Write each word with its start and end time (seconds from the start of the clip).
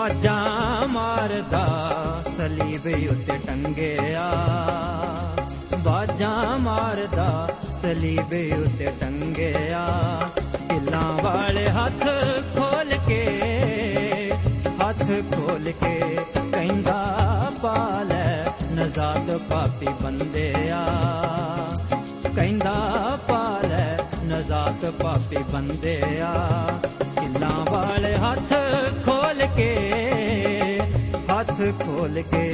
ਬਾਜਾਂ 0.00 0.88
ਮਾਰਦਾ, 0.88 1.92
ਸਲੀਬ 2.36 3.10
ਉੱਤੇ 3.10 3.38
ਟੰਗਿਆ। 3.46 4.32
ਬਾਜਾਂ 5.78 6.58
ਮਾਰਦਾ, 6.58 7.48
ਸਲੀਬ 7.70 8.60
ਉੱਤੇ 8.60 8.92
ਟੰਗਿਆ। 9.00 9.86
ਕਿੱਲਾਂ 10.70 11.22
ਵਾਲੇ 11.22 11.70
ਹੱਥ 11.70 12.04
ਖੋਲ 12.56 12.98
ਕੇ, 13.06 13.38
ਹੱਥ 14.88 15.04
ਖੋਲ 15.34 15.64
ਕੇ 15.64 16.18
ਕਹਿੰਦਾ, 16.52 17.18
ਪਾਲੈ 17.62 18.44
ਨਜ਼ਾਦ 18.72 19.36
ਪਾਪੀ 19.36 19.86
ਬੰਦਿਆ। 20.02 20.86
ਕਹਿੰਦਾ, 22.36 23.18
ਪਾਲੈ 23.28 23.98
ਨਜ਼ਾਤ 24.24 24.90
ਪਾਪੀ 24.90 25.36
ਬੰਦਿਆ। 25.36 26.34
ਕਿੱਲਾਂ 27.20 27.72
ਵਾਲੇ 27.72 28.16
ਹੱਥ 28.16 28.59
ਹੱਥ 32.10 32.22
ਖੋਲ 32.22 32.49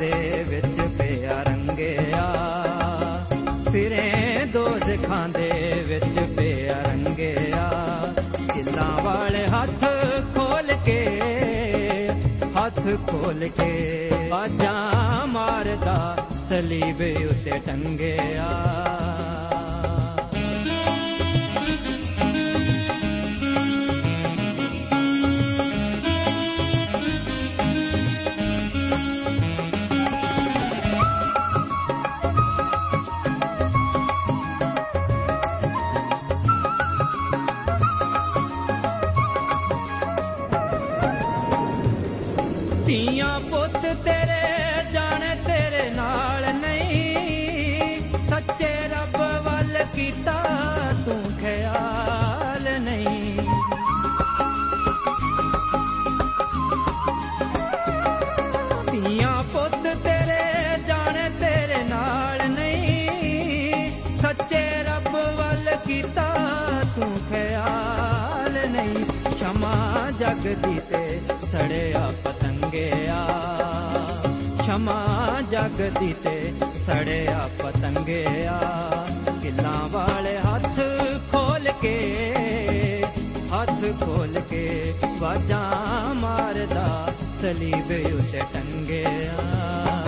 ਦੇ 0.00 0.44
ਵਿੱਚ 0.48 0.80
ਪਿਆ 0.98 1.42
ਰੰਗਿਆ। 1.42 2.34
ਫਿਰੇ 3.72 4.12
ਦੋਜ਼ਖਾਂ 4.52 5.28
ਦੇ 5.28 5.82
ਵਿੱਚ 5.86 6.20
ਪਿਆ 6.36 6.82
ਰੰਗਿਆ। 6.82 7.70
ਕਿੱਲਾਂ 8.54 9.02
ਵਾਲੇ 9.02 9.46
ਹੱਥ 9.46 9.84
ਖੋਲ 10.36 10.72
ਕੇ, 10.84 11.20
ਹੱਥ 12.58 12.82
ਖੋਲ 13.08 13.48
ਕੇ 13.48 14.10
ਬਾਜਾਂ 14.30 15.26
ਮਾਰਦਾ 15.26 16.16
ਸਲੀਬ 16.48 17.00
ਉੱਤੇ 17.30 17.58
ਟੰਗਿਆ। 17.66 18.48
ਪੁੱਤ 43.50 43.82
ਤੇਰੇ, 44.04 44.42
ਜਾਣੇ 44.92 45.34
ਤੇਰੇ 45.46 45.90
ਨਾਲ 45.90 46.54
ਨਹੀਂ। 46.54 48.00
ਸੱਚੇ 48.24 48.88
ਰੱਬ 48.88 49.16
ਵੱਲ 49.44 49.84
ਕੀਤਾ 49.94 50.42
ਤੂੰ 51.04 51.22
ਖਿਆਲ 51.40 52.80
ਨਹੀਂ। 52.80 53.38
ਧੀਆਂ 58.90 59.42
ਪੁੱਤ 59.42 59.82
ਤੇਰੇ, 59.96 60.78
ਜਾਣੇ 60.86 61.30
ਤੇਰੇ 61.40 61.82
ਨਾਲ 61.84 62.48
ਨਹੀਂ। 62.50 63.90
ਸੱਚੇ 64.16 64.82
ਰੱਬ 64.82 65.12
ਵੱਲ 65.12 65.76
ਕੀਤਾ 65.86 66.34
ਤੂੰ 66.96 67.18
ਖਿਆਲ 67.30 68.68
ਨਹੀਂ। 68.70 69.04
ਸ਼ਮਾ 69.38 70.06
ਜਗਦੀ 70.18 70.80
ਤੇ 70.90 71.20
ਸੜਿਆ 71.42 72.12
ਪਤੰਗਿਆ 72.76 73.26
ਸ਼ਮਾ 74.66 75.42
ਜਗਦੀ 75.50 76.14
ਤੇ 76.24 76.52
ਸੜਿਆ 76.74 77.48
ਪਤੰਗਿਆ। 77.62 78.60
ਕਿੱਲਾਂ 79.42 79.88
ਵਾਲੇ 79.88 80.38
ਹੱਥ 80.38 80.80
ਖੋਲ 81.32 81.68
ਕੇ, 81.82 81.96
ਹੱਥ 83.54 84.04
ਖੋਲ 84.04 84.40
ਕੇ 84.50 84.94
ਬਾਜਾਂ 85.20 86.14
ਮਾਰਦਾ 86.14 87.12
ਸਲੀਬ 87.40 87.90
ਉੱਤੇ 88.14 88.40
ਟੰਗਿਆ। 88.54 90.05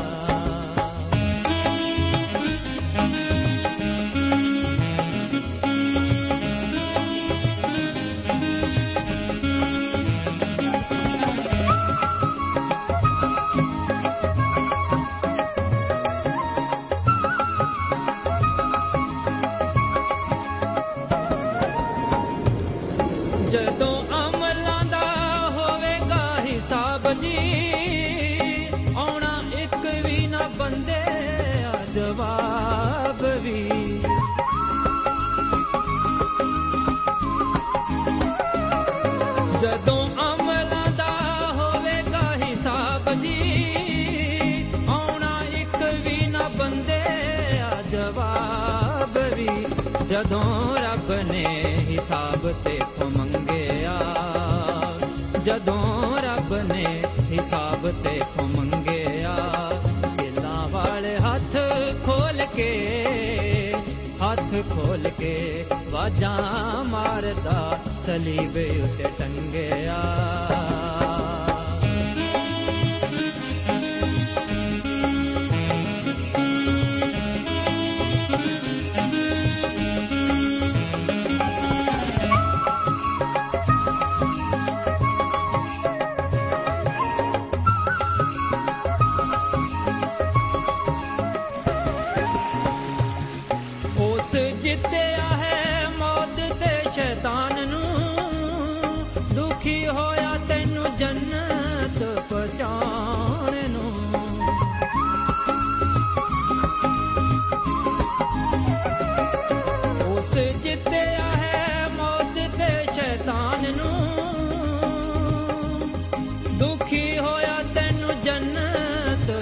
ਕੇ 62.57 63.75
ਹੱਥ 64.23 64.55
ਖੋਲ 64.71 65.11
ਕੇ 65.19 65.65
ਵਾਜਾਂ 65.91 66.85
ਮਾਰਦਾ 66.85 67.79
ਸਲੀਬ 67.91 68.57
ਉੱਤੇ 68.85 69.05
ਟੰਗਿਆ। 69.19 70.03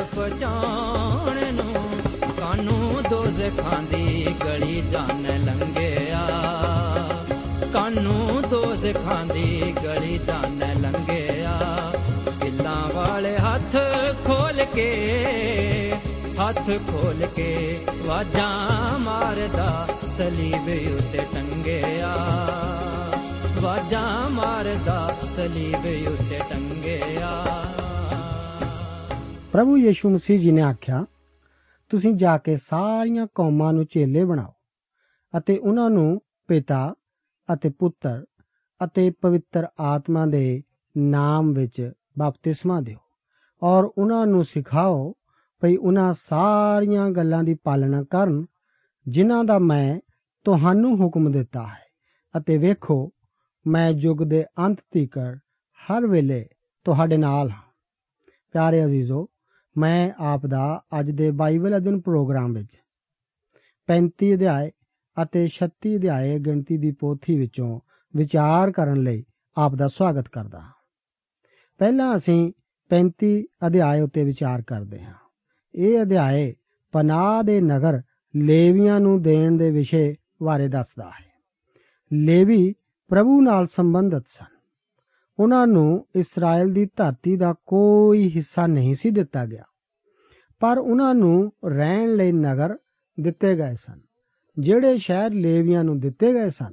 ਜੰਨਤ 0.07 0.15
ਪਹੁੰਚਾਉਣ 0.15 1.55
ਨੂੰ, 1.55 1.75
ਕਾਨੂੰ 2.41 3.03
ਦੋਜ਼ਖਾਂ 3.11 3.83
ਦੀ 3.83 4.35
ਗਲੀ 4.45 4.83
ਜਾਣ 4.93 5.23
ਲੰਘਿਆ। 5.23 6.29
ਕਾਨੂੰ 7.73 8.43
ਦੋਜ਼ਖਾਂ 8.51 9.35
ਦੀ 9.35 9.75
ਗਲੀ 9.85 10.19
ਜਾਣ 10.19 10.59
ਲੰਘਿਆ। 10.59 11.93
ਦਿਲਾਂ 12.41 12.93
ਵਾਲੇ 12.95 13.37
ਹੱਥ 13.39 13.77
ਖੋਲ 14.27 14.65
ਕੇ, 14.65 15.95
ਹੱਥ 16.41 16.67
ਖੋਲ 16.67 17.27
ਕੇ 17.37 17.81
ਵਾਜਾਂ 18.07 18.99
ਮਾਰਦਾ, 18.99 19.89
ਸਲੀਬ 20.17 20.95
ਉੱਤੇ 20.95 21.19
ਟੰਗਿਆ। 21.35 22.17
ਵਾਜਾਂ 23.61 24.31
ਮਾਰਦਾ, 24.31 25.17
ਸਲੀਬ 25.37 26.09
ਉੱਤੇ 26.13 26.41
ਟੰਗਿਆ। 26.51 27.45
ਪ੍ਰਭੂ 29.57 29.77
ਯੀਸ਼ੂ 29.77 30.09
ਮਸੀਹ 30.11 30.41
ਜੀ 30.41 30.51
ਨੇ 30.53 30.63
ਆਖਿਆ, 30.63 31.05
ਤੁਸੀਂ 31.91 32.13
ਜਾ 32.15 32.39
ਕੇ 32.39 32.57
ਸਾਰੀਆਂ 32.57 33.27
ਕੌਮਾਂ 33.35 33.73
ਨੂੰ 33.73 33.85
ਚੇਲੇ 33.85 34.25
ਬਣਾਓ 34.25 34.53
ਅਤੇ 35.39 35.57
ਉਹਨਾਂ 35.59 35.91
ਨੂੰ 35.91 36.21
ਪਿਤਾ 36.49 36.95
ਅਤੇ 37.49 37.69
ਪੁੱਤਰ 37.69 38.25
ਅਤੇ 38.81 39.11
ਪਵਿੱਤਰ 39.11 39.67
ਆਤਮਾ 39.81 40.27
ਦੇ 40.27 40.63
ਨਾਮ 40.97 41.53
ਵਿੱਚ 41.53 41.93
ਬਪਤਿਸਮਾ 42.19 42.81
ਦਿਓ 42.81 42.99
ਔਰ 43.63 43.85
ਉਹਨਾਂ 43.99 44.27
ਨੂੰ 44.27 44.45
ਸਿਖਾਓ 44.45 45.13
ਭਈ 45.63 45.77
ਉਹਨਾਂ 45.77 46.15
ਸਾਰੀਆਂ 46.29 47.11
ਗੱਲਾਂ 47.11 47.43
ਦੀ 47.45 47.55
ਪਾਲਣਾ 47.55 48.03
ਕਰਨ 48.03 48.45
ਜਿਨ੍ਹਾਂ 49.07 49.45
ਦਾ 49.45 49.59
ਮੈਂ 49.59 50.01
ਤੁਹਾਨੂੰ 50.45 50.97
ਹੁਕਮ 50.97 51.31
ਦਿੱਤਾ 51.33 51.67
ਹੈ 51.67 51.85
ਅਤੇ 52.35 52.57
ਵੇਖੋ, 52.57 53.11
ਮੈਂ 53.67 53.91
ਯੁੱਗ 53.91 54.23
ਦੇ 54.23 54.45
ਅੰਤ 54.59 54.81
ਤੀਕਰ 54.91 55.37
ਹਰ 55.79 56.07
ਵੇਲੇ 56.07 56.45
ਤੁਹਾਡੇ 56.85 57.17
ਨਾਲ 57.17 57.51
ਹਾਂ। 57.51 57.63
ਪਿਆਰੇ 58.53 58.85
ਅਜ਼ੀਜ਼ੋ 58.85 59.27
ਮੈਂ 59.79 60.11
ਆਪ 60.19 60.47
ਦਾ 60.47 60.83
ਅੱਜ 61.01 61.11
ਦੇ 61.11 61.31
ਬਾਈਬਲ 61.31 61.77
ਅਧਿਨ 61.77 62.01
ਪ੍ਰੋਗਰਾਮ 62.01 62.53
ਵਿੱਚ 62.53 62.69
35 63.89 64.35
ਅਧਿਆਏ 64.35 64.71
ਅਤੇ 65.23 65.49
36 65.49 65.97
ਅਧਿਆਏ 65.97 66.39
ਗਿਣਤੀ 66.39 66.77
ਦੀ 66.77 66.91
ਪੋਥੀ 66.91 67.39
ਵਿੱਚੋਂ 67.39 67.81
ਵਿਚਾਰ 68.17 68.73
ਕਰਨ 68.73 69.03
ਲਈ 69.03 69.25
ਆਪ 69.57 69.75
ਦਾ 69.75 69.89
ਸਵਾਗਤ 69.89 70.29
ਕਰਦਾ 70.29 70.61
ਹਾਂ। 70.61 70.73
ਪਹਿਲਾਂ 71.79 72.17
ਅਸੀਂ 72.17 72.53
35 72.91 73.43
ਅਧਿਆਏ 73.67 74.01
ਉੱਤੇ 74.01 74.25
ਵਿਚਾਰ 74.25 74.63
ਕਰਦੇ 74.63 75.03
ਹਾਂ। 75.03 75.15
ਇਹ 75.75 76.03
ਅਧਿਆਏ 76.03 76.55
ਪਨਾਹ 76.93 77.43
ਦੇ 77.43 77.61
ਨਗਰ 77.61 78.03
ਲੇਵੀਆਂ 78.37 79.01
ਨੂੰ 79.01 79.23
ਦੇਣ 79.23 79.57
ਦੇ 79.57 79.71
ਵਿਸ਼ੇ 79.71 80.15
ਬਾਰੇ 80.43 80.69
ਦੱਸਦਾ 80.69 81.05
ਹੈ। 81.05 81.27
ਲੇਵੀ 82.13 82.73
ਪ੍ਰਭੂ 83.09 83.41
ਨਾਲ 83.41 83.67
ਸੰਬੰਧਿਤ 83.67 84.25
ਸਨ। 84.31 84.56
ਉਹਨਾਂ 85.39 85.67
ਨੂੰ 85.67 86.07
ਇਸਰਾਇਲ 86.17 86.73
ਦੀ 86.73 86.87
ਧਰਤੀ 86.97 87.37
ਦਾ 87.37 87.55
ਕੋਈ 87.67 88.33
ਹਿੱਸਾ 88.37 88.67
ਨਹੀਂ 88.67 88.95
ਸੀ 88.95 89.11
ਦਿੱਤਾ 89.11 89.47
ਗਿਆ। 89.47 89.63
ਪਰ 90.61 90.79
ਉਹਨਾਂ 90.79 91.15
ਨੂੰ 91.15 91.53
ਰਹਿਣ 91.65 92.15
ਲਈ 92.15 92.33
ਨਗਰ 92.33 92.77
ਦਿੱਤੇ 93.21 93.57
ਗਏ 93.57 93.75
ਸਨ, 93.75 94.01
ਜਿਹੜੇ 94.59 94.99
ਸ਼ਹਿਰ 94.99 95.31
ਲੇਵੀਆਂ 95.31 95.85
ਨੂੰ 95.85 96.01
ਦਿੱਤੇ 96.01 96.33
ਗਏ 96.33 96.49
ਸਨ। 96.49 96.73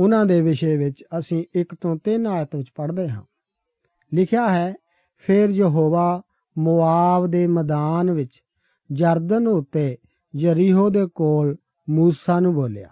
ਉਹਨਾਂ 0.00 0.26
ਦੇ 0.26 0.40
ਵਿਸ਼ੇ 0.40 0.76
ਵਿੱਚ 0.76 1.04
ਅਸੀਂ 1.18 1.44
1 1.56 1.74
ਤੋਂ 1.80 1.96
3 2.04 2.26
ਆਇਤ 2.26 2.56
ਵਿੱਚ 2.56 2.68
ਪੜ੍ਹਦੇ 2.74 3.08
ਹਾਂ। 3.08 3.22
ਲਿਖਿਆ 4.14 4.48
ਹੈ, 4.48 4.74
ਫਿਰ 5.16 5.48
ਯਹੋਵਾ 5.48 6.22
ਮੋਆਬ 6.58 7.26
ਦੇ 7.26 7.46
ਮੈਦਾਨ 7.46 8.10
ਵਿੱਚ 8.10 8.42
ਜਰਦਨ 8.92 9.48
ਉਤੇ 9.48 9.96
ਯਰੀਹੋ 10.36 10.90
ਦੇ 10.90 11.06
ਕੋਲ 11.14 11.56
ਮੂਸਾ 11.90 12.40
ਨੂੰ 12.40 12.54
ਬੋਲਿਆ 12.54 12.88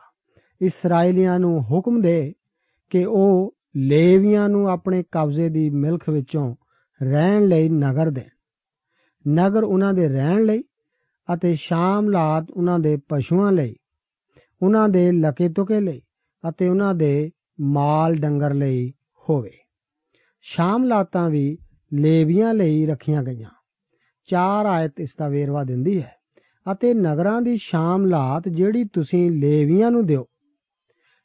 ਇਸرائیਲੀਆਂ 0.61 1.39
ਨੂੰ 1.39 1.63
ਹੁਕਮ 1.63 2.01
ਦੇ 2.01 2.33
ਕਿ 2.91 3.05
ਉਹ 3.05 3.58
ਲੇਵੀਆਂ 3.79 4.49
ਨੂੰ 4.49 4.69
ਆਪਣੇ 4.69 5.03
ਕਬਜ਼ੇ 5.13 5.49
ਦੀ 5.49 5.71
ਮਿਲਕ 5.71 6.09
ਵਿੱਚੋਂ 6.11 6.55
ਰਹਿਣ 7.03 7.47
ਲਈ 7.47 7.69
ਨਗਰ 7.69 8.11
ਦੇਣ। 8.11 8.29
ਨਗਰ 9.35 9.65
ਉਹਨਾਂ 9.65 9.93
ਦੇ 9.95 10.09
ਰਹਿਣ 10.09 10.45
ਲਈ 10.45 10.63
ਅਤੇ 11.29 11.55
ਸ਼ਾਮ 11.55 12.09
ਲਾਤ 12.11 12.51
ਉਹਨਾਂ 12.51 12.79
ਦੇ 12.79 12.97
ਪਸ਼ੂਆਂ 13.09 13.53
ਲਈ, 13.53 13.75
ਉਹਨਾਂ 14.63 14.89
ਦੇ 14.89 15.13
ਲਕੇ 15.13 15.49
ਤੁਕੇ 15.49 15.81
ਲਈ 15.81 16.01
ਅਤੇ 16.49 16.69
ਉਹਨਾਂ 16.69 16.95
ਦੇ 16.95 17.31
ਮਾਲ 17.61 18.15
ਡੰਗਰ 18.15 18.55
ਲਈ 18.55 18.93
ਹੋਵੇ। 19.29 19.51
ਸ਼ਾਮ 20.41 20.85
ਲਾਤਾਂ 20.85 21.31
ਵੀ 21.31 21.59
ਲੇਵੀਆਂ 21.95 22.55
ਲਈ 22.55 22.87
ਰੱਖੀਆਂ 22.87 23.23
ਗਈਆਂ। 23.23 23.51
ਚਾਰ 24.29 24.67
ਆਇਤ 24.67 25.01
ਇਸ 25.01 25.11
ਦਾ 25.19 25.29
ਵੇਰਵਾ 25.29 25.65
ਦਿੰਦੀ 25.65 26.03
ਹੈ। 26.03 26.15
ਅਤੇ 26.73 26.95
ਨਗਰਾਂ 26.95 27.43
ਦੀ 27.43 27.57
ਸ਼ਾਮ 27.57 28.07
ਲਾਤ 28.07 28.49
ਜਿਹੜੀ 28.49 28.85
ਤੁਸੀਂ 28.85 29.31
ਲੇਵੀਆਂ 29.31 29.91
ਨੂੰ 29.91 30.07
ਦਿਓ, 30.07 30.27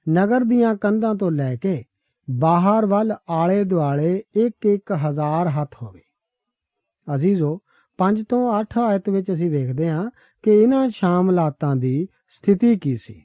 ਨਗਰ 0.10 0.42
ਦੀਆਂ 0.42 0.76
ਕੰਧਾਂ 0.76 1.16
ਤੋਂ 1.16 1.32
ਲੈ 1.32 1.56
ਕੇ 1.56 1.84
ਬਾਹਰ 2.28 2.86
ਵੱਲ 2.86 3.14
ਆਲੇ 3.30 3.64
ਦੁਆਲੇ 3.64 4.24
ਇੱਕ 4.36 4.66
ਇੱਕ 4.66 4.92
ਹਜ਼ਾਰ 5.08 5.48
ਹੱਥ 5.50 5.76
ਹੋਵੇ। 5.84 6.02
ਅਜ਼ੀਜ਼ੋ 7.08 7.60
5 8.00 8.24
ਤੋਂ 8.30 8.42
8 8.60 8.80
ਆਇਤ 8.82 9.10
ਵਿੱਚ 9.10 9.32
ਅਸੀਂ 9.32 9.50
ਵੇਖਦੇ 9.50 9.90
ਹਾਂ 9.90 10.10
ਕਿ 10.44 10.52
ਇਹਨਾਂ 10.62 10.88
ਸ਼ਾਮਲਾਤਾਂ 10.90 11.76
ਦੀ 11.76 11.96
ਸਥਿਤੀ 12.30 12.76
ਕੀ 12.76 12.96
ਸੀ। 12.98 13.22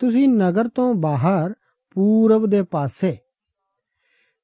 ਤੁਸੀਂ 0.00 0.28
ਨਗਰ 0.28 0.68
ਤੋਂ 0.68 0.94
ਬਾਹਰ, 0.94 1.52
ਪੂਰਬ 1.96 2.46
ਦੇ 2.46 2.62
ਪਾਸੇ 2.62 3.16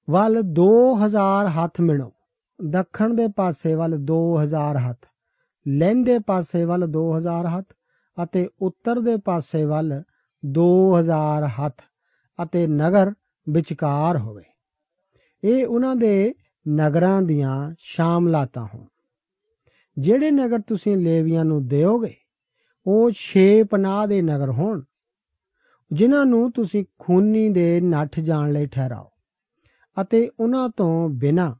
ਵੱਲ 0.08 0.40
2000 0.52 1.48
ਹੱਥ 1.48 1.80
ਮਿਣੋ 1.80 2.10
ਦੱਖਣ 2.58 3.14
ਦੇ 3.14 3.26
ਪਾਸੇ 3.36 3.74
ਵੱਲ 3.74 3.96
2000 4.04 4.78
ਹੱਥ 4.78 5.06
ਲਹਿੰਦੇ 5.66 6.18
ਪਾਸੇ 6.18 6.64
ਵੱਲ 6.64 6.86
2000 6.90 7.46
ਹੱਥ 7.48 7.72
ਅਤੇ 8.18 8.48
ਉੱਤਰ 8.60 9.00
ਦੇ 9.00 9.16
ਪਾਸੇ 9.16 9.64
ਵੱਲ 9.64 9.92
2000 10.42 11.46
ਹੱਥ 11.60 11.82
ਅਤੇ 12.38 12.66
ਨਗਰ 12.66 13.12
ਵਿਚਕਾਰ 13.50 14.18
ਹੋਵੇ। 14.18 14.44
ਇਹ 15.44 15.66
ਉਹਨਾਂ 15.66 15.96
ਦੇ 15.96 16.34
ਨਗਰਾਂ 16.68 17.22
ਦੀਆਂ 17.22 17.74
ਸ਼ਾਮਲਾਤਾਂ 17.78 18.66
ਹੋਣ। 18.74 18.86
ਜਿਹੜੇ 19.98 20.30
ਨਗਰ 20.30 20.60
ਤੁਸੀਂ 20.60 20.96
ਲੇਵੀਆਂ 20.96 21.44
ਨੂੰ 21.44 21.66
ਦਿਓਗੇ, 21.66 22.14
ਉਹ 22.86 23.10
ਛੇ 23.10 23.62
ਪਨਾਹ 23.62 24.06
ਦੇ 24.06 24.22
ਨਗਰ 24.22 24.50
ਹੋਣ, 24.50 24.82
ਜਿਨ੍ਹਾਂ 25.92 26.24
ਨੂੰ 26.26 26.52
ਤੁਸੀਂ 26.52 26.84
ਖੂਨੀ 26.98 27.48
ਦੇ 27.48 27.80
ਨੱਠ 27.80 28.20
ਜਾਣ 28.20 28.52
ਲਈ 28.52 28.66
ਠਹਿਰਾਓ, 28.66 29.10
ਅਤੇ 30.00 30.30
ਉਹਨਾਂ 30.40 30.68
ਤੋਂ 30.68 31.08
ਬਿਨਾ 31.08 31.56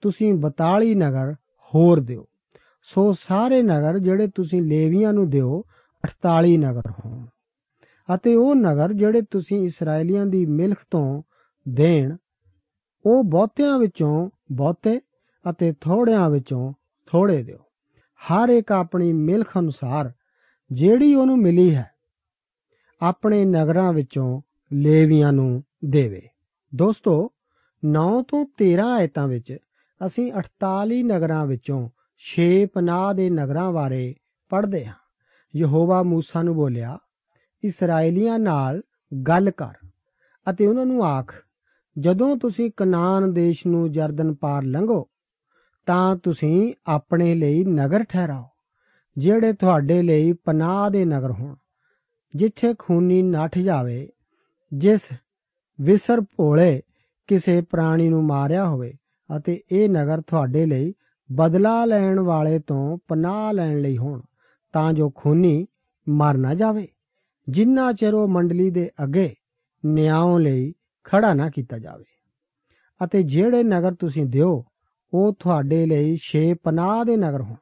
ਤੁਸੀਂ 0.00 0.34
42 0.34 0.94
ਨਗਰ 0.94 1.32
ਹੋਰ 1.72 2.00
ਦਿਓ। 2.00 2.26
ਸੋ 2.82 3.12
ਸਾਰੇ 3.12 3.62
ਨਗਰ 3.62 3.98
ਜਿਹੜੇ 3.98 4.26
ਤੁਸੀਂ 4.34 4.62
ਲੇਵੀਆਂ 4.62 5.12
ਨੂੰ 5.12 5.30
ਦਿਓ 5.30 5.62
48 6.04 6.56
ਨਗਰ 6.56 6.90
ਹੋਣ। 6.90 7.26
ਅਤੇ 8.14 8.34
ਉਹ 8.34 8.54
ਨਗਰ 8.54 8.92
ਜਿਹੜੇ 8.92 9.22
ਤੁਸੀਂ 9.30 9.66
ਇਸرائیਲੀਆਂ 9.66 10.26
ਦੀ 10.26 10.46
ਮਿਲਖ 10.46 10.76
ਤੋਂ 10.90 11.22
ਦੇਣ, 11.68 12.16
ਉਹ 13.06 13.24
ਬਹੁਤਿਆਂ 13.24 13.78
ਵਿੱਚੋਂ 13.78 14.30
ਬਹੁਤੇ 14.52 15.00
ਅਤੇ 15.50 15.72
ਥੋੜਿਆਂ 15.72 16.30
ਵਿੱਚੋਂ 16.30 16.72
ਥੋੜੇ 17.06 17.42
ਦਿਓ। 17.42 17.58
ਹਰ 18.20 18.48
ਇੱਕ 18.48 18.72
ਆਪਣੀ 18.72 19.12
ਮਿਲਖ 19.12 19.58
ਅਨੁਸਾਰ 19.58 20.12
ਜਿਹੜੀ 20.72 21.14
ਉਹਨੂੰ 21.14 21.38
ਮਿਲੀ 21.38 21.74
ਹੈ, 21.74 21.90
ਆਪਣੇ 23.02 23.44
ਨਗਰਾਂ 23.44 23.92
ਵਿੱਚੋਂ 23.92 24.42
ਲੇਵੀਆਂ 24.72 25.32
ਨੂੰ 25.32 25.62
ਦੇਵੇ। 25.84 26.28
ਦੋਸਤੋ 26.74 27.30
9 27.84 28.22
ਤੋਂ 28.22 28.46
13 28.56 28.86
ਆਇਤਾਂ 28.86 29.28
ਵਿੱਚ 29.28 29.56
ਅਸੀਂ 30.06 30.32
48 30.32 31.02
ਨਗਰਾਂ 31.02 31.46
ਵਿੱਚੋਂ 31.46 31.88
6 32.18 32.66
ਪਨਾਹ 32.74 33.14
ਦੇ 33.14 33.30
ਨਗਰਾਂ 33.30 33.72
ਬਾਰੇ 33.72 34.14
ਪੜ੍ਹਦੇ 34.48 34.86
ਹਾਂ। 34.86 34.94
ਯਹੋਵਾ 35.56 36.02
موسی 36.02 36.42
ਨੂੰ 36.42 36.54
ਬੋਲਿਆ 36.54 36.98
ਇਸرائیਲੀਆਂ 37.64 38.38
ਨਾਲ 38.38 38.80
ਗੱਲ 39.28 39.50
ਕਰ 39.50 39.72
ਅਤੇ 40.50 40.66
ਉਹਨਾਂ 40.66 40.86
ਨੂੰ 40.86 41.04
ਆਖ, 41.04 41.34
ਜਦੋਂ 41.98 42.36
ਤੁਸੀਂ 42.36 42.70
ਕਨਾਨ 42.76 43.32
ਦੇਸ਼ 43.32 43.66
ਨੂੰ 43.66 43.90
ਜਰਦਨ 43.92 44.34
ਪਾਰ 44.34 44.62
ਲੰਘੋ, 44.62 45.08
ਤਾਂ 45.86 46.16
ਤੁਸੀਂ 46.16 46.74
ਆਪਣੇ 46.86 47.34
ਲਈ 47.34 47.64
ਨਗਰ 47.64 48.04
ਠਹਿਰਾਓ, 48.04 48.44
ਜਿਹੜੇ 49.18 49.52
ਤੁਹਾਡੇ 49.52 50.02
ਲਈ 50.02 50.32
ਪਨਾਹ 50.32 50.90
ਦੇ 50.90 51.04
ਨਗਰ 51.04 51.30
ਹੋਣ, 51.30 51.54
ਜਿੱਥੇ 52.36 52.74
ਖੂਨੀ 52.78 53.22
ਨੱਠ 53.22 53.58
ਜਾਵੇ, 53.58 54.08
ਜਿਸ 54.72 55.00
ਵਿਸਰ 55.80 56.20
ਭੋਲੇ 56.20 56.80
ਕਿਸੇ 57.26 57.60
ਪ੍ਰਾਣੀ 57.60 58.08
ਨੂੰ 58.08 58.24
ਮਾਰਿਆ 58.24 58.66
ਹੋਵੇ 58.68 58.92
ਅਤੇ 59.30 59.60
ਇਹ 59.72 59.88
ਨਗਰ 59.88 60.20
ਤੁਹਾਡੇ 60.20 60.66
ਲਈ 60.66 60.92
ਬਦਲਾ 61.30 61.84
ਲੈਣ 61.84 62.20
ਵਾਲੇ 62.20 62.58
ਤੋਂ 62.58 62.98
ਪਨਾਹ 63.08 63.52
ਲੈਣ 63.52 63.80
ਲਈ 63.80 63.96
ਹੋਣ, 63.98 64.20
ਤਾਂ 64.72 64.92
ਜੋ 64.92 65.10
ਖੂਨੀ 65.10 65.66
ਮਰ 66.08 66.36
ਨਾ 66.36 66.54
ਜਾਵੇ। 66.54 66.88
ਜਿੰਨਾ 67.48 67.92
ਚਿਰ 67.92 68.14
ਉਹ 68.14 68.28
ਮੰਡਲੀ 68.28 68.70
ਦੇ 68.70 68.90
ਅੱਗੇ 69.02 69.34
ਨਿਆਂ 69.86 70.38
ਲਈ 70.38 70.72
ਖੜਾ 71.04 71.34
ਨਾ 71.34 71.50
ਕੀਤਾ 71.50 71.78
ਜਾਵੇ। 71.78 72.04
ਅਤੇ 73.04 73.22
ਜਿਹੜੇ 73.22 73.62
ਨਗਰ 73.62 73.94
ਤੁਸੀਂ 73.94 74.26
ਦਿਓ, 74.26 74.64
ਉਹ 75.14 75.34
ਤੁਹਾਡੇ 75.38 75.86
ਲਈ 75.86 76.16
ਛੇ 76.16 76.54
ਪਨਾਹ 76.54 77.04
ਦੇ 77.04 77.16
ਨਗਰ 77.16 77.40
ਹੋਣ। 77.40 77.56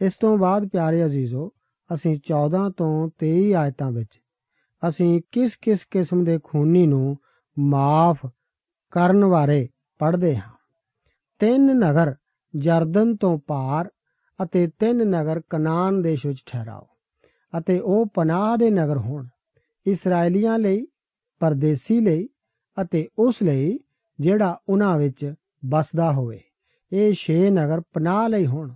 ਇਸ 0.00 0.12
ਤੋਂ 0.20 0.38
ਬਾਅਦ 0.38 0.68
ਪਿਆਰੇ 0.68 1.04
ਅਜ਼ੀਜ਼ੋ, 1.04 1.52
ਅਸੀਂ 1.94 2.16
14 2.16 2.70
ਤੋਂ 2.70 3.10
23 3.18 3.54
ਆਇਤਾਂ 3.54 3.90
ਵਿੱਚ 3.90 4.20
ਅਸੀਂ 4.88 5.20
ਕਿਸ 5.32 5.52
ਕਿਸ 5.62 5.78
ਕਿਸਮ 5.90 6.24
ਦੇ 6.24 6.38
ਖੂਨੀ 6.44 6.86
ਨੂੰ 6.86 7.16
ਮਾਫ 7.58 8.26
ਕਰਨ 8.90 9.26
ਬਾਰੇ 9.26 9.68
ਪੜ੍ਹਦੇ 9.98 10.36
ਹਾਂ। 10.36 10.52
ਤਿੰਨ 11.38 11.78
ਨਗਰ 11.78 12.14
ਜਰਦਨ 12.56 13.16
ਤੋਂ 13.16 13.38
ਪਾਰ 13.46 13.90
ਅਤੇ 14.42 14.66
ਤਿੰਨ 14.66 14.96
ਨਗਰ 14.96 15.40
ਕਨਾਨ 15.50 16.02
ਦੇਸ਼ 16.02 16.26
ਵਿੱਚ 16.26 16.38
ਠਹਿਰਾਓ। 16.46 16.86
ਅਤੇ 17.58 17.78
ਉਹ 17.78 18.06
ਪਨਾਹ 18.14 18.56
ਦੇ 18.56 18.70
ਨਗਰ 18.70 18.96
ਹੋਣ 18.96 19.26
ਇਸرائیਲੀਆਂ 19.86 20.58
ਲਈ, 20.58 20.86
ਪਰਦੇਸੀ 21.40 22.00
ਲਈ 22.00 22.28
ਅਤੇ 22.82 23.08
ਉਸ 23.18 23.42
ਲਈ 23.42 23.78
ਜਿਹੜਾ 24.20 24.60
ਉਹਨਾਂ 24.68 24.98
ਵਿੱਚ 24.98 25.34
ਬਸਦਾ 25.68 26.12
ਹੋਵੇ। 26.12 26.40
ਇਹ 26.92 27.12
ਛੇ 27.12 27.50
ਨਗਰ 27.50 27.80
ਪਨਾਹ 27.80 28.28
ਲਈ 28.28 28.46
ਹੋਣ, 28.46 28.74